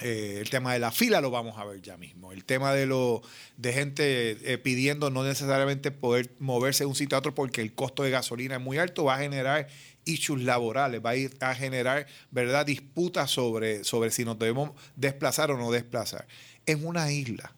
[0.00, 2.32] Eh, el tema de la fila lo vamos a ver ya mismo.
[2.32, 3.22] El tema de lo
[3.56, 7.74] de gente eh, pidiendo no necesariamente poder moverse de un sitio a otro porque el
[7.74, 9.68] costo de gasolina es muy alto, va a generar
[10.04, 15.52] issues laborales, va a ir a generar verdad disputas sobre, sobre si nos debemos desplazar
[15.52, 16.26] o no desplazar.
[16.66, 17.52] En una isla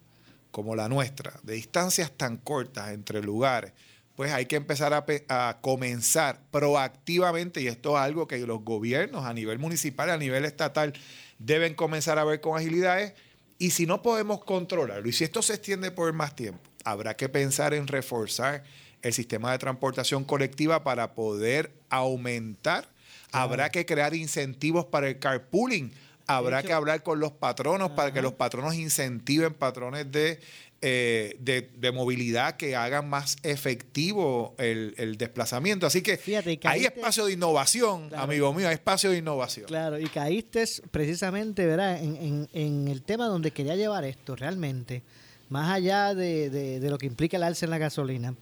[0.50, 3.72] como la nuestra, de distancias tan cortas entre lugares,
[4.16, 4.94] pues hay que empezar
[5.28, 10.46] a, comenzar proactivamente, y esto es algo que los gobiernos a nivel municipal, a nivel
[10.46, 10.94] estatal,
[11.38, 13.12] deben comenzar a ver con agilidades.
[13.58, 17.28] Y si no podemos controlarlo, y si esto se extiende por más tiempo, habrá que
[17.28, 18.64] pensar en reforzar
[19.02, 22.88] el sistema de transportación colectiva para poder aumentar.
[23.32, 25.92] Habrá que crear incentivos para el carpooling.
[26.26, 30.40] Habrá que hablar con los patronos para que los patronos incentiven patrones de,
[30.82, 35.86] eh, de, de movilidad que hagan más efectivo el, el desplazamiento.
[35.86, 38.24] Así que hay caíste- espacio de innovación, Claro.
[38.24, 39.66] amigo mío, hay espacio de innovación.
[39.66, 42.02] Claro, y caíste precisamente, ¿verdad?
[42.02, 45.02] En, en- en el tema donde quería llevar esto realmente,
[45.48, 48.34] más allá de, de- de lo que implica el alza en la gasolina.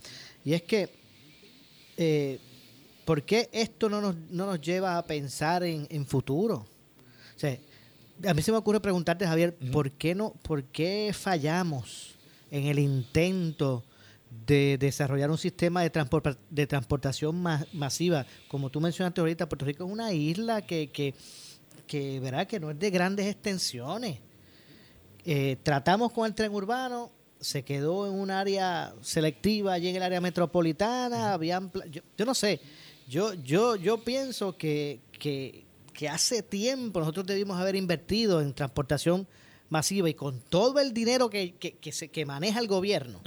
[0.44, 0.88] Y es que,
[1.96, 2.38] eh,
[3.04, 6.66] ¿por qué esto no nos, no nos lleva a pensar en, en futuro?
[7.36, 7.56] O sea,
[8.26, 12.13] a mí se me ocurre preguntarte, Javier, ¿por qué no, por qué fallamos
[12.50, 13.84] en el intento
[14.46, 18.26] de desarrollar un sistema de, transpor- de transportación ma- masiva?
[18.48, 21.14] Como tú mencionaste ahorita, Puerto Rico es una isla que, que,
[21.86, 22.46] que, ¿verdad?
[22.46, 24.18] que no es de grandes extensiones.
[25.24, 30.02] Eh, tratamos con el tren urbano, se quedó en un área selectiva allí en el
[30.02, 32.60] área metropolitana, habían pla- yo, yo no sé,
[33.08, 39.26] yo, yo, yo pienso que, que, que hace tiempo nosotros debimos haber invertido en transportación
[39.68, 43.20] masiva y con todo el dinero que, que, que se, que maneja el gobierno,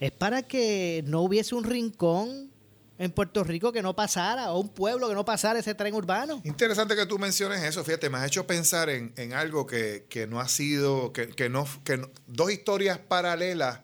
[0.00, 2.50] es para que no hubiese un rincón
[2.98, 6.40] en Puerto Rico que no pasara, o un pueblo que no pasara ese tren urbano.
[6.44, 10.26] Interesante que tú menciones eso, fíjate, me has hecho pensar en, en algo que, que
[10.26, 13.80] no ha sido, que, que no, que no- dos historias paralelas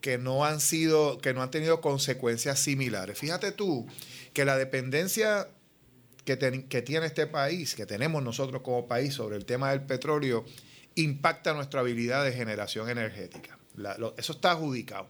[0.00, 3.18] que no han sido, que no han tenido consecuencias similares.
[3.18, 3.86] Fíjate tú
[4.32, 5.48] que la dependencia
[6.24, 9.82] que, ten- que tiene este país, que tenemos nosotros como país sobre el tema del
[9.82, 10.44] petróleo,
[10.96, 13.58] impacta nuestra habilidad de generación energética.
[13.76, 15.08] La- lo- eso está adjudicado.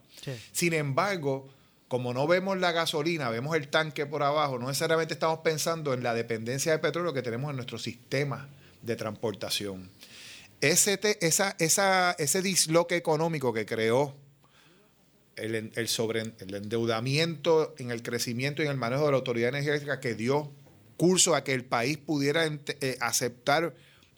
[0.51, 1.49] Sin embargo,
[1.87, 6.03] como no vemos la gasolina, vemos el tanque por abajo, no necesariamente estamos pensando en
[6.03, 8.49] la dependencia de petróleo que tenemos en nuestro sistema
[8.81, 9.89] de transportación.
[10.59, 14.15] Ese, te- esa, esa, ese disloque económico que creó
[15.35, 19.99] el, sobre, el endeudamiento en el crecimiento y en el manejo de la autoridad energética
[19.99, 20.51] que dio
[20.97, 23.75] curso a que el país pudiera ente- eh, aceptar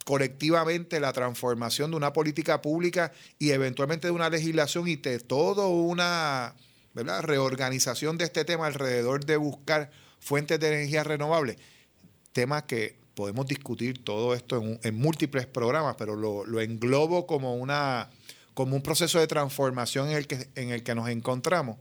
[0.10, 5.68] colectivamente la transformación de una política pública y eventualmente de una legislación y de toda
[5.68, 6.56] una
[6.96, 7.22] ¿verdad?
[7.22, 11.60] reorganización de este tema alrededor de buscar fuentes de energía renovable.
[12.34, 17.56] Temas que podemos discutir todo esto en, en múltiples programas, pero lo, lo, englobo como,
[17.56, 18.10] una,
[18.56, 21.78] como un proceso de transformación en el, que, en el que nos encontramos.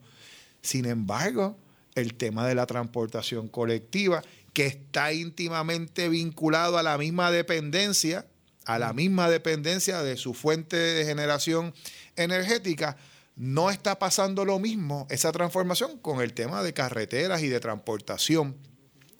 [0.61, 1.57] Sin embargo,
[1.95, 4.23] el tema de la transportación colectiva,
[4.59, 8.27] que está íntimamente vinculado a la misma dependencia,
[8.65, 11.73] a la misma dependencia de su fuente de generación
[12.17, 12.97] energética,
[13.37, 18.57] no está pasando lo mismo esa transformación con el tema de carreteras y de transportación.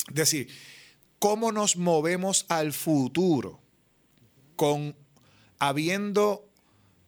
[0.09, 0.49] Es decir,
[1.21, 3.61] cómo nos movemos al futuro
[4.57, 4.97] con
[5.61, 6.51] habiendo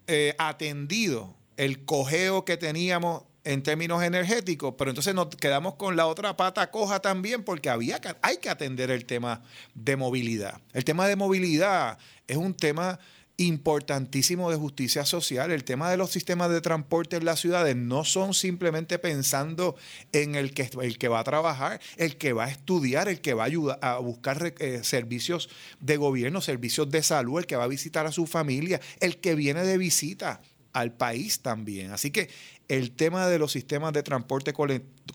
[0.07, 6.07] eh, atendido el cojeo que teníamos en términos energéticos, pero entonces nos quedamos con la
[6.07, 9.43] otra pata coja también porque había que, hay que atender el tema
[9.75, 10.61] de movilidad.
[10.73, 12.99] El tema de movilidad es un tema
[13.41, 15.51] importantísimo de justicia social.
[15.51, 19.77] El tema de los sistemas de transporte en las ciudades no son simplemente pensando
[20.13, 23.33] en el que, el que va a trabajar, el que va a estudiar, el que
[23.33, 25.49] va a, ayudar, a buscar eh, servicios
[25.81, 29.35] de gobierno, servicios de salud, el que va a visitar a su familia, el que
[29.35, 30.43] viene de visita
[30.73, 31.93] al país también.
[31.93, 32.31] Así que
[32.69, 34.53] el tema de los sistemas de transporte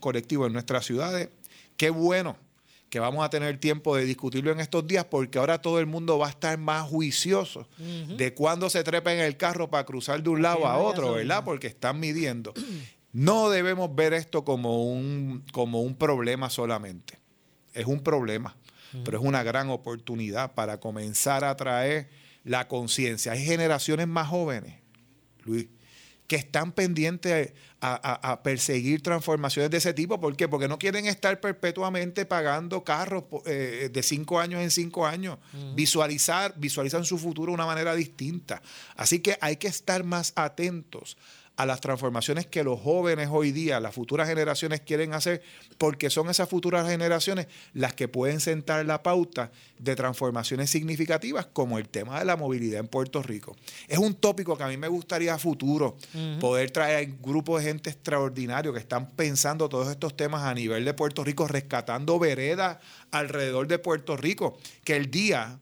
[0.00, 1.30] colectivo en nuestras ciudades,
[1.76, 2.36] qué bueno
[2.90, 6.18] que vamos a tener tiempo de discutirlo en estos días porque ahora todo el mundo
[6.18, 7.68] va a estar más juicioso
[8.16, 11.44] de cuándo se trepa en el carro para cruzar de un lado a otro, ¿verdad?
[11.44, 12.52] Porque están midiendo.
[13.12, 17.18] No debemos ver esto como un, como un problema solamente.
[17.72, 18.54] Es un problema,
[19.06, 22.10] pero es una gran oportunidad para comenzar a traer
[22.44, 23.32] la conciencia.
[23.32, 24.82] Hay generaciones más jóvenes,
[25.46, 25.66] Luis,
[26.26, 30.20] que están pendientes a, perseguir transformaciones de ese tipo.
[30.20, 30.48] ¿Por qué?
[30.48, 35.38] Porque no quieren estar perpetuamente pagando carros eh, de cinco años en cinco años.
[35.74, 38.60] Visualizar, visualizan su futuro de una manera distinta.
[38.96, 41.16] Así que hay que estar más atentos
[41.56, 45.42] a las transformaciones que los jóvenes hoy día, las futuras generaciones quieren hacer,
[45.78, 51.78] porque son esas futuras generaciones las que pueden sentar la pauta de transformaciones significativas como
[51.78, 53.56] el tema de la movilidad en Puerto Rico.
[53.88, 55.96] Es un tópico que a mí me gustaría a futuro
[56.40, 60.84] poder traer un grupo de gente extraordinario que están pensando todos estos temas a nivel
[60.84, 62.78] de Puerto Rico, rescatando veredas
[63.10, 65.58] alrededor de Puerto Rico, que el día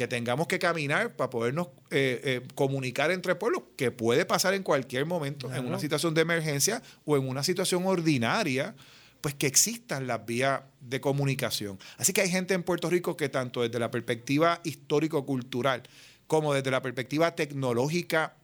[0.00, 4.62] que tengamos que caminar para podernos eh, eh, comunicar entre pueblos, que puede pasar en
[4.62, 8.74] cualquier momento, en una situación de emergencia o en una situación ordinaria,
[9.20, 11.78] pues que existan las vías de comunicación.
[11.98, 15.82] Así que hay gente en Puerto Rico que tanto desde la perspectiva histórico-cultural
[16.26, 18.36] como desde la perspectiva tecnológica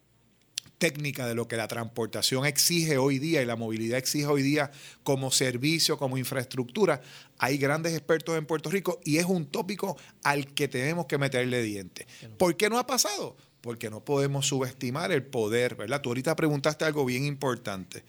[0.78, 4.70] técnica de lo que la transportación exige hoy día y la movilidad exige hoy día
[5.02, 7.00] como servicio, como infraestructura,
[7.38, 11.62] hay grandes expertos en Puerto Rico y es un tópico al que tenemos que meterle
[11.62, 12.06] diente.
[12.38, 13.36] ¿Por qué no ha pasado?
[13.60, 16.00] Porque no podemos subestimar el poder, ¿verdad?
[16.00, 18.04] Tú ahorita preguntaste algo bien importante.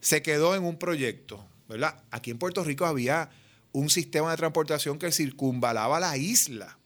[0.00, 2.02] Se quedó en un proyecto, ¿verdad?
[2.10, 3.30] Aquí en Puerto Rico había
[3.72, 6.77] un sistema de transportación que circunvalaba la isla.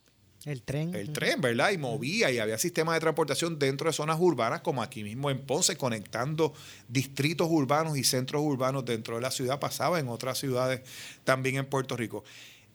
[0.45, 0.95] El tren.
[0.95, 1.71] El tren, ¿verdad?
[1.71, 5.41] Y movía y había sistemas de transportación dentro de zonas urbanas, como aquí mismo en
[5.41, 6.53] Ponce, conectando
[6.89, 9.61] distritos urbanos y centros urbanos dentro de la ciudad.
[9.61, 10.81] Pasaba en otras ciudades
[11.23, 12.25] también en Puerto Rico.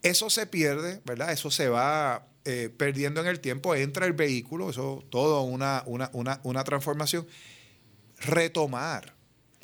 [0.01, 1.33] Eso se pierde, ¿verdad?
[1.33, 3.75] Eso se va eh, perdiendo en el tiempo.
[3.75, 7.27] Entra el vehículo, eso todo una, una, una, una transformación.
[8.19, 9.13] Retomar,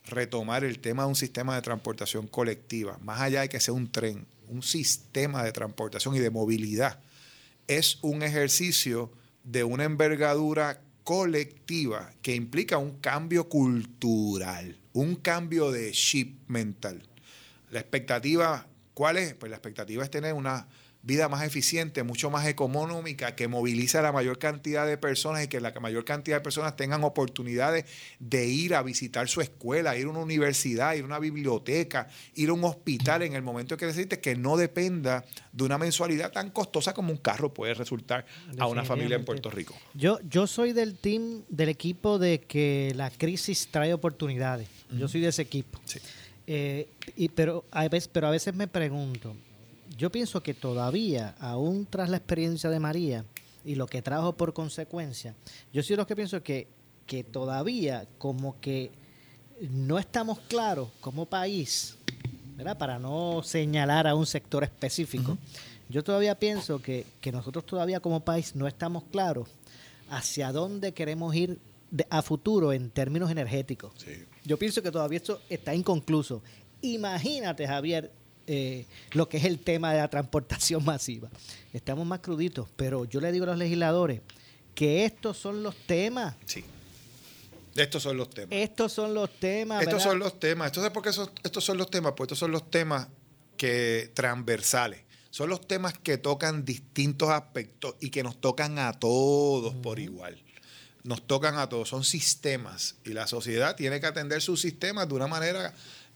[0.08, 3.90] retomar el tema de un sistema de transportación colectiva, más allá de que sea un
[3.90, 7.00] tren, un sistema de transportación y de movilidad
[7.68, 9.12] es un ejercicio
[9.44, 17.04] de una envergadura colectiva que implica un cambio cultural, un cambio de chip mental.
[17.72, 19.34] La expectativa, ¿cuál es?
[19.34, 20.68] Pues la expectativa es tener una
[21.04, 25.48] vida más eficiente, mucho más económica, que moviliza a la mayor cantidad de personas y
[25.48, 27.86] que la mayor cantidad de personas tengan oportunidades
[28.20, 32.50] de ir a visitar su escuela, ir a una universidad, ir a una biblioteca, ir
[32.50, 36.52] a un hospital en el momento que necesite, que no dependa de una mensualidad tan
[36.52, 38.26] costosa como un carro puede resultar
[38.58, 39.76] a una familia en Puerto Rico.
[39.94, 44.70] Yo, yo soy del team, del equipo de que la crisis trae oportunidades.
[44.98, 45.80] Yo soy de ese equipo.
[46.48, 49.36] Eh, y, pero, a veces, pero a veces me pregunto,
[50.04, 53.24] yo pienso que todavía, aún tras la experiencia de María
[53.64, 55.34] y lo que trajo por consecuencia,
[55.72, 56.68] yo sí lo que pienso que,
[57.08, 58.92] que todavía como que
[59.62, 61.96] no estamos claros como país,
[62.58, 62.78] ¿verdad?
[62.78, 65.38] para no señalar a un sector específico,
[65.88, 69.48] yo todavía pienso que, que, nosotros todavía como país no estamos claros
[70.10, 71.60] hacia dónde queremos ir
[72.10, 73.94] a futuro en términos energéticos.
[74.44, 76.44] Yo pienso que todavía esto está inconcluso.
[76.82, 78.12] Imagínate, Javier,
[78.48, 81.30] eh, lo que es el tema de la transportación masiva.
[81.74, 84.22] Estamos más cruditos, pero yo le digo a los legisladores
[84.76, 86.36] que estos son los temas.
[86.46, 86.64] Sí.
[87.76, 88.50] Estos son los temas.
[88.52, 89.82] Estos son los temas.
[89.82, 90.10] Estos ¿verdad?
[90.12, 90.68] son los temas.
[90.68, 92.14] Entonces, ¿por qué esos- estos son los temas?
[92.16, 93.08] Pues estos son los temas
[93.58, 95.02] que transversales.
[95.32, 100.40] Son los temas que tocan distintos aspectos y que nos tocan a todos por igual.
[101.04, 101.90] Nos tocan a todos.
[101.90, 105.74] Son sistemas y la sociedad tiene que atender sus sistemas de una manera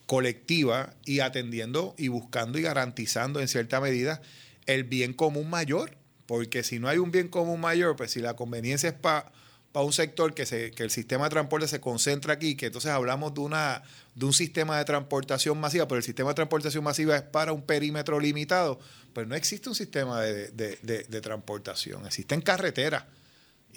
[0.08, 4.22] colectiva y atendiendo y buscando y garantizando en cierta medida
[4.66, 5.96] el bien común mayor.
[6.26, 9.32] Porque si no hay un bien común mayor, pues si la conveniencia es para
[9.76, 13.34] un sector que, se, que el sistema de transporte se concentra aquí, que entonces hablamos
[13.36, 13.84] de, una,
[14.16, 17.62] de un sistema de transportación masiva, pero el sistema de transportación masiva es para un
[17.62, 18.80] perímetro limitado,
[19.14, 20.50] pues no existe un sistema de-
[20.82, 23.04] de- de transportación, existen carreteras.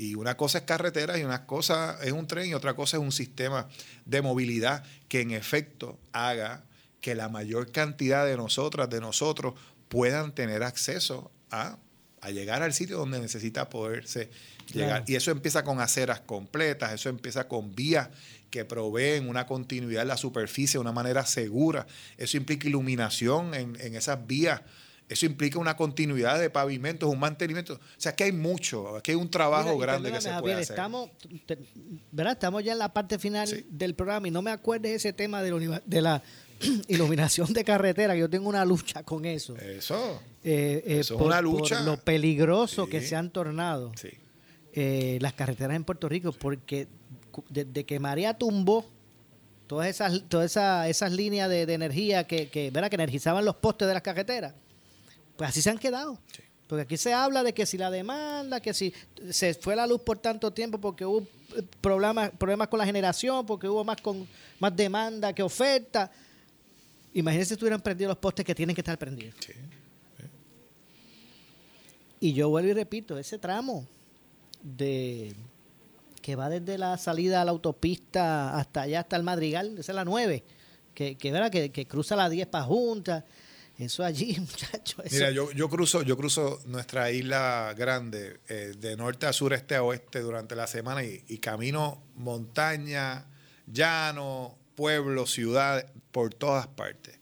[0.00, 3.02] Y una cosa es carretera y una cosa es un tren y otra cosa es
[3.02, 3.68] un sistema
[4.06, 6.64] de movilidad que en efecto haga
[7.02, 9.52] que la mayor cantidad de nosotras, de nosotros,
[9.90, 11.76] puedan tener acceso a,
[12.22, 14.30] a llegar al sitio donde necesita poderse
[14.72, 14.88] llegar.
[14.88, 15.04] Claro.
[15.06, 18.08] Y eso empieza con aceras completas, eso empieza con vías
[18.48, 21.86] que proveen una continuidad en la superficie de una manera segura.
[22.16, 24.62] Eso implica iluminación en, en esas vías.
[25.10, 27.74] Eso implica una continuidad de pavimentos, un mantenimiento.
[27.74, 30.56] O sea, que hay mucho, aquí hay un trabajo Mira, grande que se puede Javier,
[30.58, 30.74] hacer.
[30.76, 31.10] Estamos,
[31.46, 31.58] te-
[32.12, 32.32] ¿verdad?
[32.34, 35.50] estamos ya en la parte final del programa y no me acuerdes ese tema de
[35.50, 36.22] la, uni- de la
[36.88, 39.56] iluminación de carretera, que yo tengo una lucha con eso.
[39.56, 40.22] Eso.
[40.44, 41.80] Eh, eh, Eso es por, una por lucha.
[41.82, 42.90] lo peligroso Sí.
[42.90, 44.10] que se han tornado Sí.
[44.74, 46.86] eh, las carreteras en Puerto Rico, porque
[47.48, 48.86] desde que María tumbó
[49.66, 52.88] todas esas, todas esas, esas líneas de, de energía que, que, ¿verdad?
[52.90, 54.54] que energizaban los postes de las carreteras,
[55.40, 56.18] pues así se han quedado.
[56.66, 58.92] Porque aquí se habla de que si la demanda, que si
[59.30, 61.20] se fue la luz por tanto tiempo porque hubo
[61.56, 64.28] eh, problemas, problemas con la generación, porque hubo más, con,
[64.58, 66.10] más demanda que oferta.
[67.14, 69.34] Imagínense si estuvieran prendidos los postes que tienen que estar prendidos.
[72.20, 73.86] Y yo vuelvo y repito, ese tramo
[74.62, 75.34] de
[76.20, 79.96] que va desde la salida a la autopista hasta allá, hasta el Madrigal, esa es
[79.96, 80.44] la 9,
[80.92, 81.50] que, que, ¿verdad?
[81.50, 83.24] que, que cruza la 10 para Junta,
[83.82, 85.04] eso allí, muchachos.
[85.10, 89.74] Mira, yo, yo cruzo, yo cruzo nuestra isla grande eh, de norte a sur, este
[89.76, 93.26] a oeste durante la semana y, y camino montaña,
[93.66, 97.18] llano, pueblo, ciudad, por todas partes.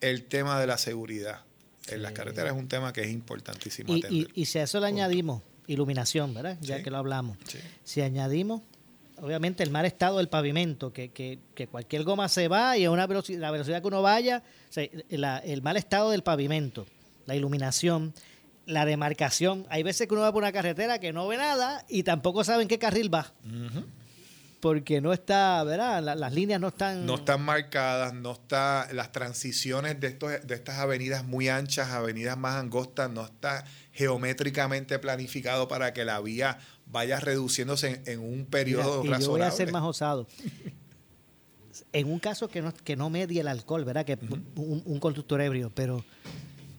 [0.00, 1.42] El tema de la seguridad
[1.88, 4.28] en las carreteras es un tema que es importantísimo y, atender.
[4.34, 6.58] y, y si a eso le añadimos iluminación, ¿verdad?
[6.60, 6.82] Ya Sí.
[6.82, 7.38] que lo hablamos.
[7.46, 7.58] Sí.
[7.84, 8.62] Si añadimos,
[9.20, 12.90] obviamente, el mal estado del pavimento, que, que, que cualquier goma se va y a
[12.90, 16.86] una velocidad, la velocidad que uno vaya, o sea, la- el mal estado del pavimento,
[17.26, 18.12] la iluminación,
[18.66, 19.66] la demarcación.
[19.68, 22.62] Hay veces que uno va por una carretera que no ve nada y tampoco sabe
[22.62, 23.32] en qué carril va.
[24.60, 26.02] Porque no está, ¿verdad?
[26.02, 27.04] La- las líneas no están...
[27.04, 32.38] No están marcadas, no está las transiciones de estos de estas avenidas muy anchas, avenidas
[32.38, 36.58] más angostas, no está geométricamente planificado para que la vía
[36.94, 39.56] vaya reduciéndose en, en un Mira, periodo y yo voy a razonable.
[39.56, 40.26] ser más osado.
[41.92, 44.06] En un caso que no, que no medie el alcohol, ¿verdad?
[44.06, 44.16] Que
[44.56, 46.04] un, un conductor ebrio, pero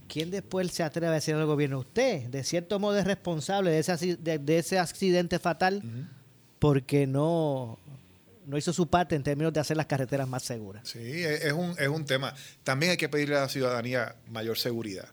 [0.08, 1.80] ¿quién después se atreve a decir al gobierno?
[1.80, 5.84] Usted, de cierto modo, es responsable de ese, de, de ese accidente fatal
[6.60, 7.78] porque no,
[8.46, 10.88] no hizo su parte en términos de hacer las carreteras más seguras.
[10.88, 12.34] Sí, es es un, es un tema.
[12.64, 15.10] También hay que pedirle a la ciudadanía mayor seguridad.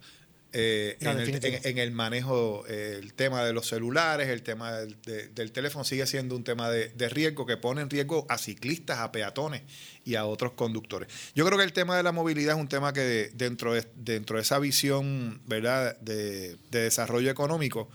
[0.53, 1.57] Eh, No, en, el, definitivo.
[1.65, 5.51] en- en el manejo, eh, el tema de los celulares, el tema del, de- del
[5.53, 9.13] teléfono sigue siendo un tema de, de riesgo que pone en riesgo a ciclistas, a
[9.13, 9.63] peatones
[10.05, 11.09] y a otros conductores.
[11.35, 13.87] Yo creo que el tema de la movilidad es un tema que de- dentro, de,
[13.97, 15.99] dentro de esa visión ¿verdad?
[16.01, 17.89] De, de desarrollo económico,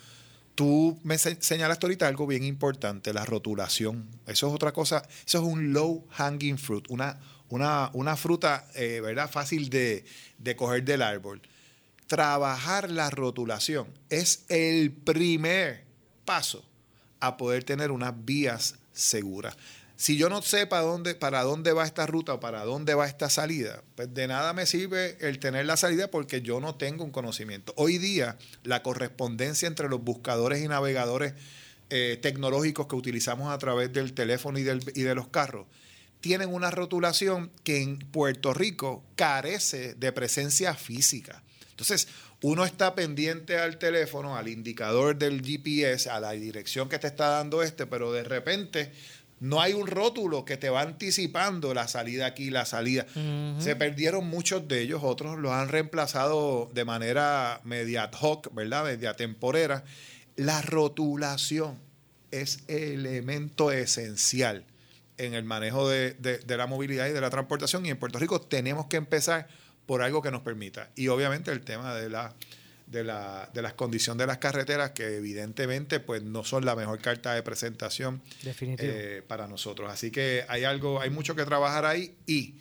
[0.55, 4.08] Tú me se- señalaste ahorita algo bien importante, la rotulación.
[4.26, 8.99] Eso es otra cosa, eso es un low hanging fruit, una, una, una fruta, eh,
[8.99, 9.30] ¿verdad?
[9.30, 10.03] Fácil de,
[10.39, 11.41] de coger del árbol.
[12.08, 15.84] Trabajar la rotulación es el primer
[16.26, 16.64] paso
[17.20, 19.58] a poder tener unas vías seguras.
[19.97, 23.08] Si yo no sé para dónde, para dónde va esta ruta o para dónde va
[23.08, 27.03] esta salida, pues de nada me sirve el tener la salida porque yo no tengo
[27.03, 27.74] un conocimiento.
[27.78, 31.34] Hoy día, la correspondencia entre los buscadores y navegadores
[31.89, 35.66] eh, tecnológicos que utilizamos a través del teléfono y, del- y de los carros
[36.22, 41.43] tienen una rotulación que en Puerto Rico carece de presencia física.
[41.78, 42.07] Entonces,
[42.41, 47.28] uno está pendiente al teléfono, al indicador del GPS, a la dirección que te está
[47.28, 48.91] dando este, pero de repente
[49.39, 53.05] no hay un rótulo que te va anticipando la salida aquí, la salida.
[53.59, 58.86] Se perdieron muchos de ellos, otros los han reemplazado de manera media ad hoc, ¿verdad?
[58.86, 59.84] Media temporera.
[60.36, 61.78] La rotulación
[62.32, 64.65] es elemento esencial
[65.19, 67.86] en el manejo de, de- de la movilidad y de la transportación.
[67.86, 69.47] Y en Puerto Rico tenemos que empezar
[69.88, 70.91] por algo que nos permita.
[70.95, 72.35] Y obviamente el tema de la
[72.88, 76.99] de, la, de las condiciones de las carreteras que evidentemente pues no son la mejor
[76.99, 79.91] carta de presentación eh, para nosotros.
[79.91, 82.55] Así que hay algo, hay mucho que trabajar ahí y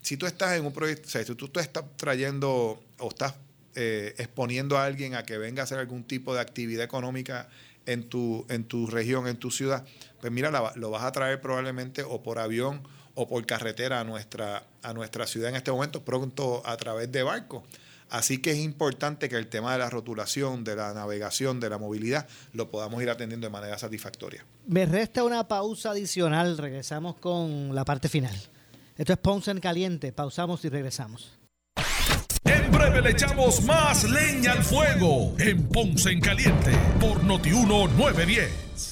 [0.00, 3.34] si tú estás en un proyecto, o sea, si tú, tú estás trayendo o estás
[3.74, 7.48] eh, exponiendo a alguien a que venga a hacer algún tipo de actividad económica
[7.86, 9.84] en tu, en tu región, en tu ciudad,
[10.20, 12.82] pues mira, lo vas a traer probablemente o por avión
[13.14, 17.22] o por carretera a nuestra, a nuestra ciudad en este momento, pronto a través de
[17.22, 17.64] barco.
[18.12, 21.78] Así que es importante que el tema de la rotulación, de la navegación, de la
[21.78, 24.44] movilidad, lo podamos ir atendiendo de manera satisfactoria.
[24.66, 26.58] Me resta una pausa adicional.
[26.58, 28.34] Regresamos con la parte final.
[28.98, 30.12] Esto es Ponce en Caliente.
[30.12, 31.38] Pausamos y regresamos.
[32.44, 38.91] En breve le echamos más leña al fuego en Ponce en Caliente por Notiuno 910.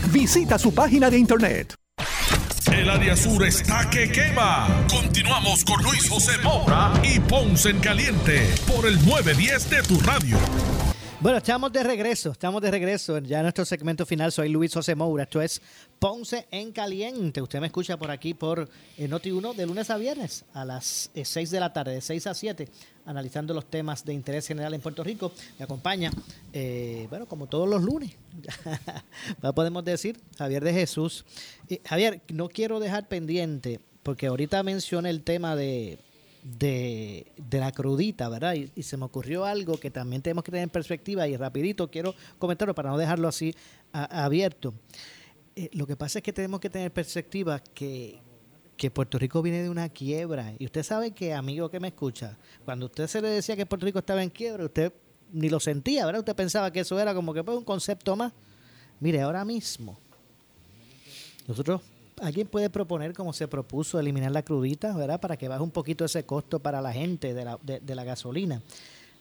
[0.07, 1.75] Visita su página de internet.
[2.71, 4.67] El área sur está que quema.
[4.89, 10.37] Continuamos con Luis José Moura y Ponce en Caliente por el 910 de tu radio.
[11.21, 13.19] Bueno, estamos de regreso, estamos de regreso.
[13.19, 15.21] Ya en nuestro segmento final soy Luis José Moura.
[15.21, 15.61] Esto es
[15.99, 17.43] Ponce en Caliente.
[17.43, 18.67] Usted me escucha por aquí por
[18.97, 22.25] eh, Noti1 de lunes a viernes a las 6 eh, de la tarde, de 6
[22.25, 22.67] a 7,
[23.05, 25.31] analizando los temas de interés general en Puerto Rico.
[25.59, 26.09] Me acompaña,
[26.53, 28.17] eh, bueno, como todos los lunes,
[29.43, 31.23] ya podemos decir, Javier de Jesús.
[31.85, 35.99] Javier, no quiero dejar pendiente, porque ahorita mencioné el tema de
[36.43, 38.55] de, la crudita, ¿verdad?
[38.55, 42.15] Y, se me ocurrió algo que también tenemos que tener en perspectiva y rapidito quiero
[42.39, 43.55] comentarlo para no dejarlo así
[43.91, 44.73] abierto.
[45.55, 48.19] Eh, lo que pasa es que tenemos que tener perspectiva que,
[48.77, 50.53] que Puerto Rico viene de una quiebra.
[50.57, 53.85] Y usted sabe que, amigo que me escucha, cuando usted se le decía que Puerto
[53.85, 54.93] Rico estaba en quiebra, usted
[55.31, 56.19] ni lo sentía, ¿verdad?
[56.19, 58.33] Usted pensaba que eso era como que pues, un concepto más.
[58.99, 59.99] Mire, ahora mismo,
[61.47, 61.81] nosotros
[62.21, 65.19] alguien puede proponer, como se propuso, eliminar la crudita, ¿verdad?
[65.19, 68.61] Para que baje un poquito ese costo para la gente de la, de, la gasolina.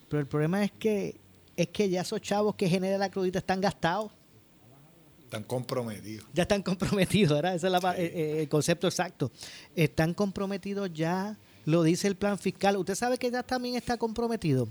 [0.09, 1.17] Pero el problema es que
[1.57, 4.11] es que ya esos chavos que generan la crudita están gastados.
[5.25, 6.27] Están comprometidos.
[6.33, 7.55] Ya están comprometidos, ¿verdad?
[7.55, 9.31] Ese es eh, eh, el concepto exacto.
[9.75, 11.37] Están comprometidos ya,
[11.67, 12.77] lo dice el plan fiscal.
[12.77, 14.69] Usted sabe que ya también está comprometido.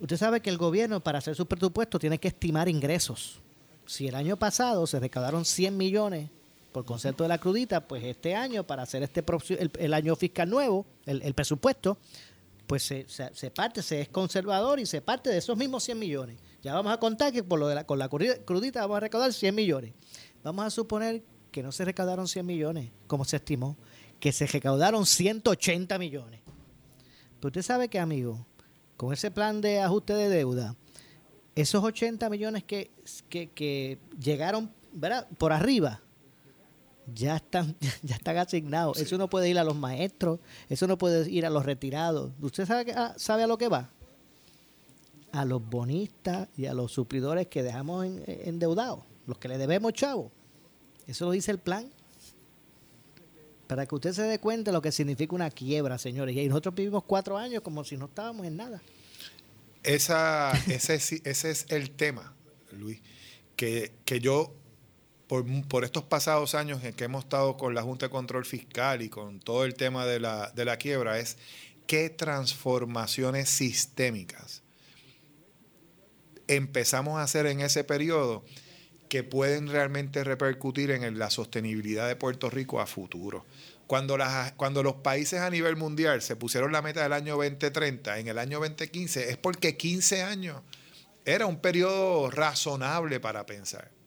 [0.00, 3.40] Usted sabe que el gobierno, para hacer su presupuesto, tiene que estimar ingresos.
[3.86, 6.30] Si el año pasado se recaudaron 100 millones
[6.72, 9.24] por concepto de la crudita, pues este año, para hacer este
[9.78, 11.98] el, año fiscal nuevo, el, presupuesto,
[12.66, 16.38] pues se, parte, se es conservador y se parte de esos mismos 100 millones.
[16.62, 19.32] Ya vamos a contar que por lo de la, con la crudita vamos a recaudar
[19.32, 19.94] 100 millones.
[20.44, 23.76] Vamos a suponer que no se recaudaron 100 millones, como se estimó,
[24.20, 26.40] que se recaudaron 180 millones.
[27.40, 28.46] Pero usted sabe que, amigo,
[28.96, 30.76] con ese plan de ajuste de deuda,
[31.56, 32.92] esos 80 millones que,
[33.28, 35.26] que, que llegaron ¿verdad?
[35.38, 36.02] por arriba,
[37.06, 38.98] ya están, ya están asignados.
[38.98, 42.32] Eso no puede ir a los maestros, eso no puede ir a los retirados.
[42.40, 43.90] ¿Usted sabe, a, sabe a lo que va?
[45.32, 50.32] A los bonistas y a los suplidores que dejamos endeudados, los que le debemos chavo.
[51.06, 51.90] Eso lo dice el plan.
[53.66, 56.36] Para que usted se dé cuenta de lo que significa una quiebra, señores.
[56.36, 58.82] Y nosotros vivimos cuatro años como si no estábamos en nada.
[59.84, 62.34] Esa, ese, ese es el tema,
[62.72, 63.00] Luis,
[63.54, 64.59] que, que yo
[65.68, 69.08] por, estos pasados años en que hemos estado con la Junta de Control Fiscal y
[69.08, 71.38] con todo el tema de la, quiebra, es
[71.86, 74.62] qué transformaciones sistémicas
[76.48, 78.44] empezamos a hacer en ese periodo
[79.08, 83.46] que pueden realmente repercutir en la sostenibilidad de Puerto Rico a futuro.
[83.86, 84.18] Cuando,
[84.56, 88.38] cuando los países a nivel mundial se pusieron la meta del año 2030 en el
[88.38, 90.60] año 2015, es porque 15 años
[91.24, 93.99] era un periodo razonable para pensar.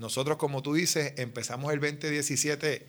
[0.00, 2.86] Nosotros, como tú dices, empezamos el 2017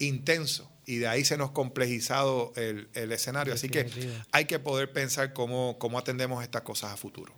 [0.00, 3.54] intenso y de ahí se nos complejizado el, escenario.
[3.54, 3.88] Así que
[4.32, 7.32] hay que poder pensar cómo, cómo atendemos estas cosas a futuro.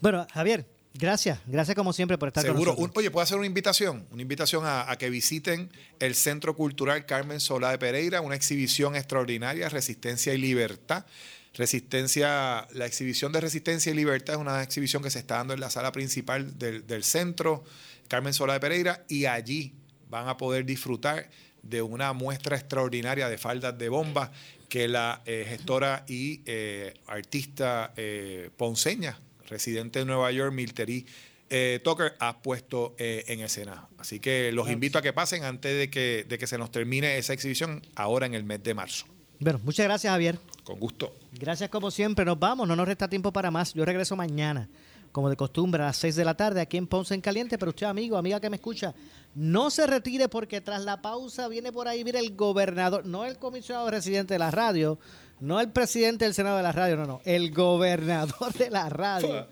[0.00, 2.74] Bueno, Javier, Gracias, gracias como siempre por estar Seguro.
[2.74, 2.98] con nosotros.
[2.98, 7.70] oye, puedo hacer una invitación, una invitación a, que visiten el Centro Cultural Carmen Solá
[7.70, 11.06] de Pereira, una exhibición extraordinaria, Resistencia y Libertad.
[11.54, 15.60] Resistencia, la exhibición de Resistencia y Libertad es una exhibición que se está dando en
[15.60, 17.64] la sala principal del, centro
[18.10, 19.72] Carmen Solá de Pereira y allí
[20.08, 21.30] van a poder disfrutar
[21.62, 24.32] de una muestra extraordinaria de faldas de bomba
[24.68, 29.16] que la eh, gestora y eh, artista eh, ponceña
[29.48, 31.06] residente de Nueva York, Miltery
[31.50, 33.88] eh, Tucker, ha puesto en escena.
[33.98, 37.16] Así que los invito a que pasen antes de que, de que se nos termine
[37.16, 39.06] esa exhibición ahora en el mes de marzo.
[39.38, 40.38] Bueno, muchas gracias, Javier.
[40.64, 41.16] Con gusto.
[41.32, 42.24] Gracias como siempre.
[42.24, 43.72] Nos vamos, no nos resta tiempo para más.
[43.74, 44.68] Yo regreso mañana,
[45.12, 47.58] como de costumbre, a las 6 de la tarde aquí en Ponce en Caliente.
[47.58, 48.94] Pero usted, amigo, amiga que me escucha,
[49.34, 53.38] no se retire porque tras la pausa viene por ahí, mire, el gobernador, no el
[53.38, 54.98] comisionado residente de la radio,
[55.40, 59.46] no el presidente del Senado de la radio, no, no, el gobernador de la radio,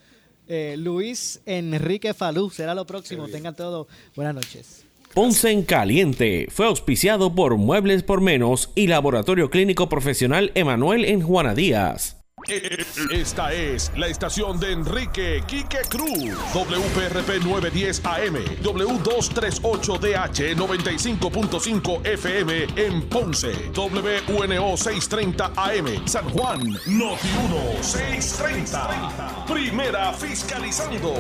[0.46, 3.28] eh, Luis Enrique Falú, será lo próximo.
[3.28, 4.84] Tengan todo buenas noches.
[5.14, 11.22] Ponce en Caliente fue auspiciado por Muebles por Menos y Laboratorio Clínico Profesional Emanuel en
[11.22, 12.17] Juana Díaz.
[13.10, 16.34] Esta es la estación de Enrique Quique Cruz.
[16.54, 27.82] WPRP 910 AM, W238DH 95.5 FM en Ponce, WNO 630 AM, San Juan, Noti 1
[27.82, 29.44] 630.
[29.46, 31.14] Primera fiscalizando.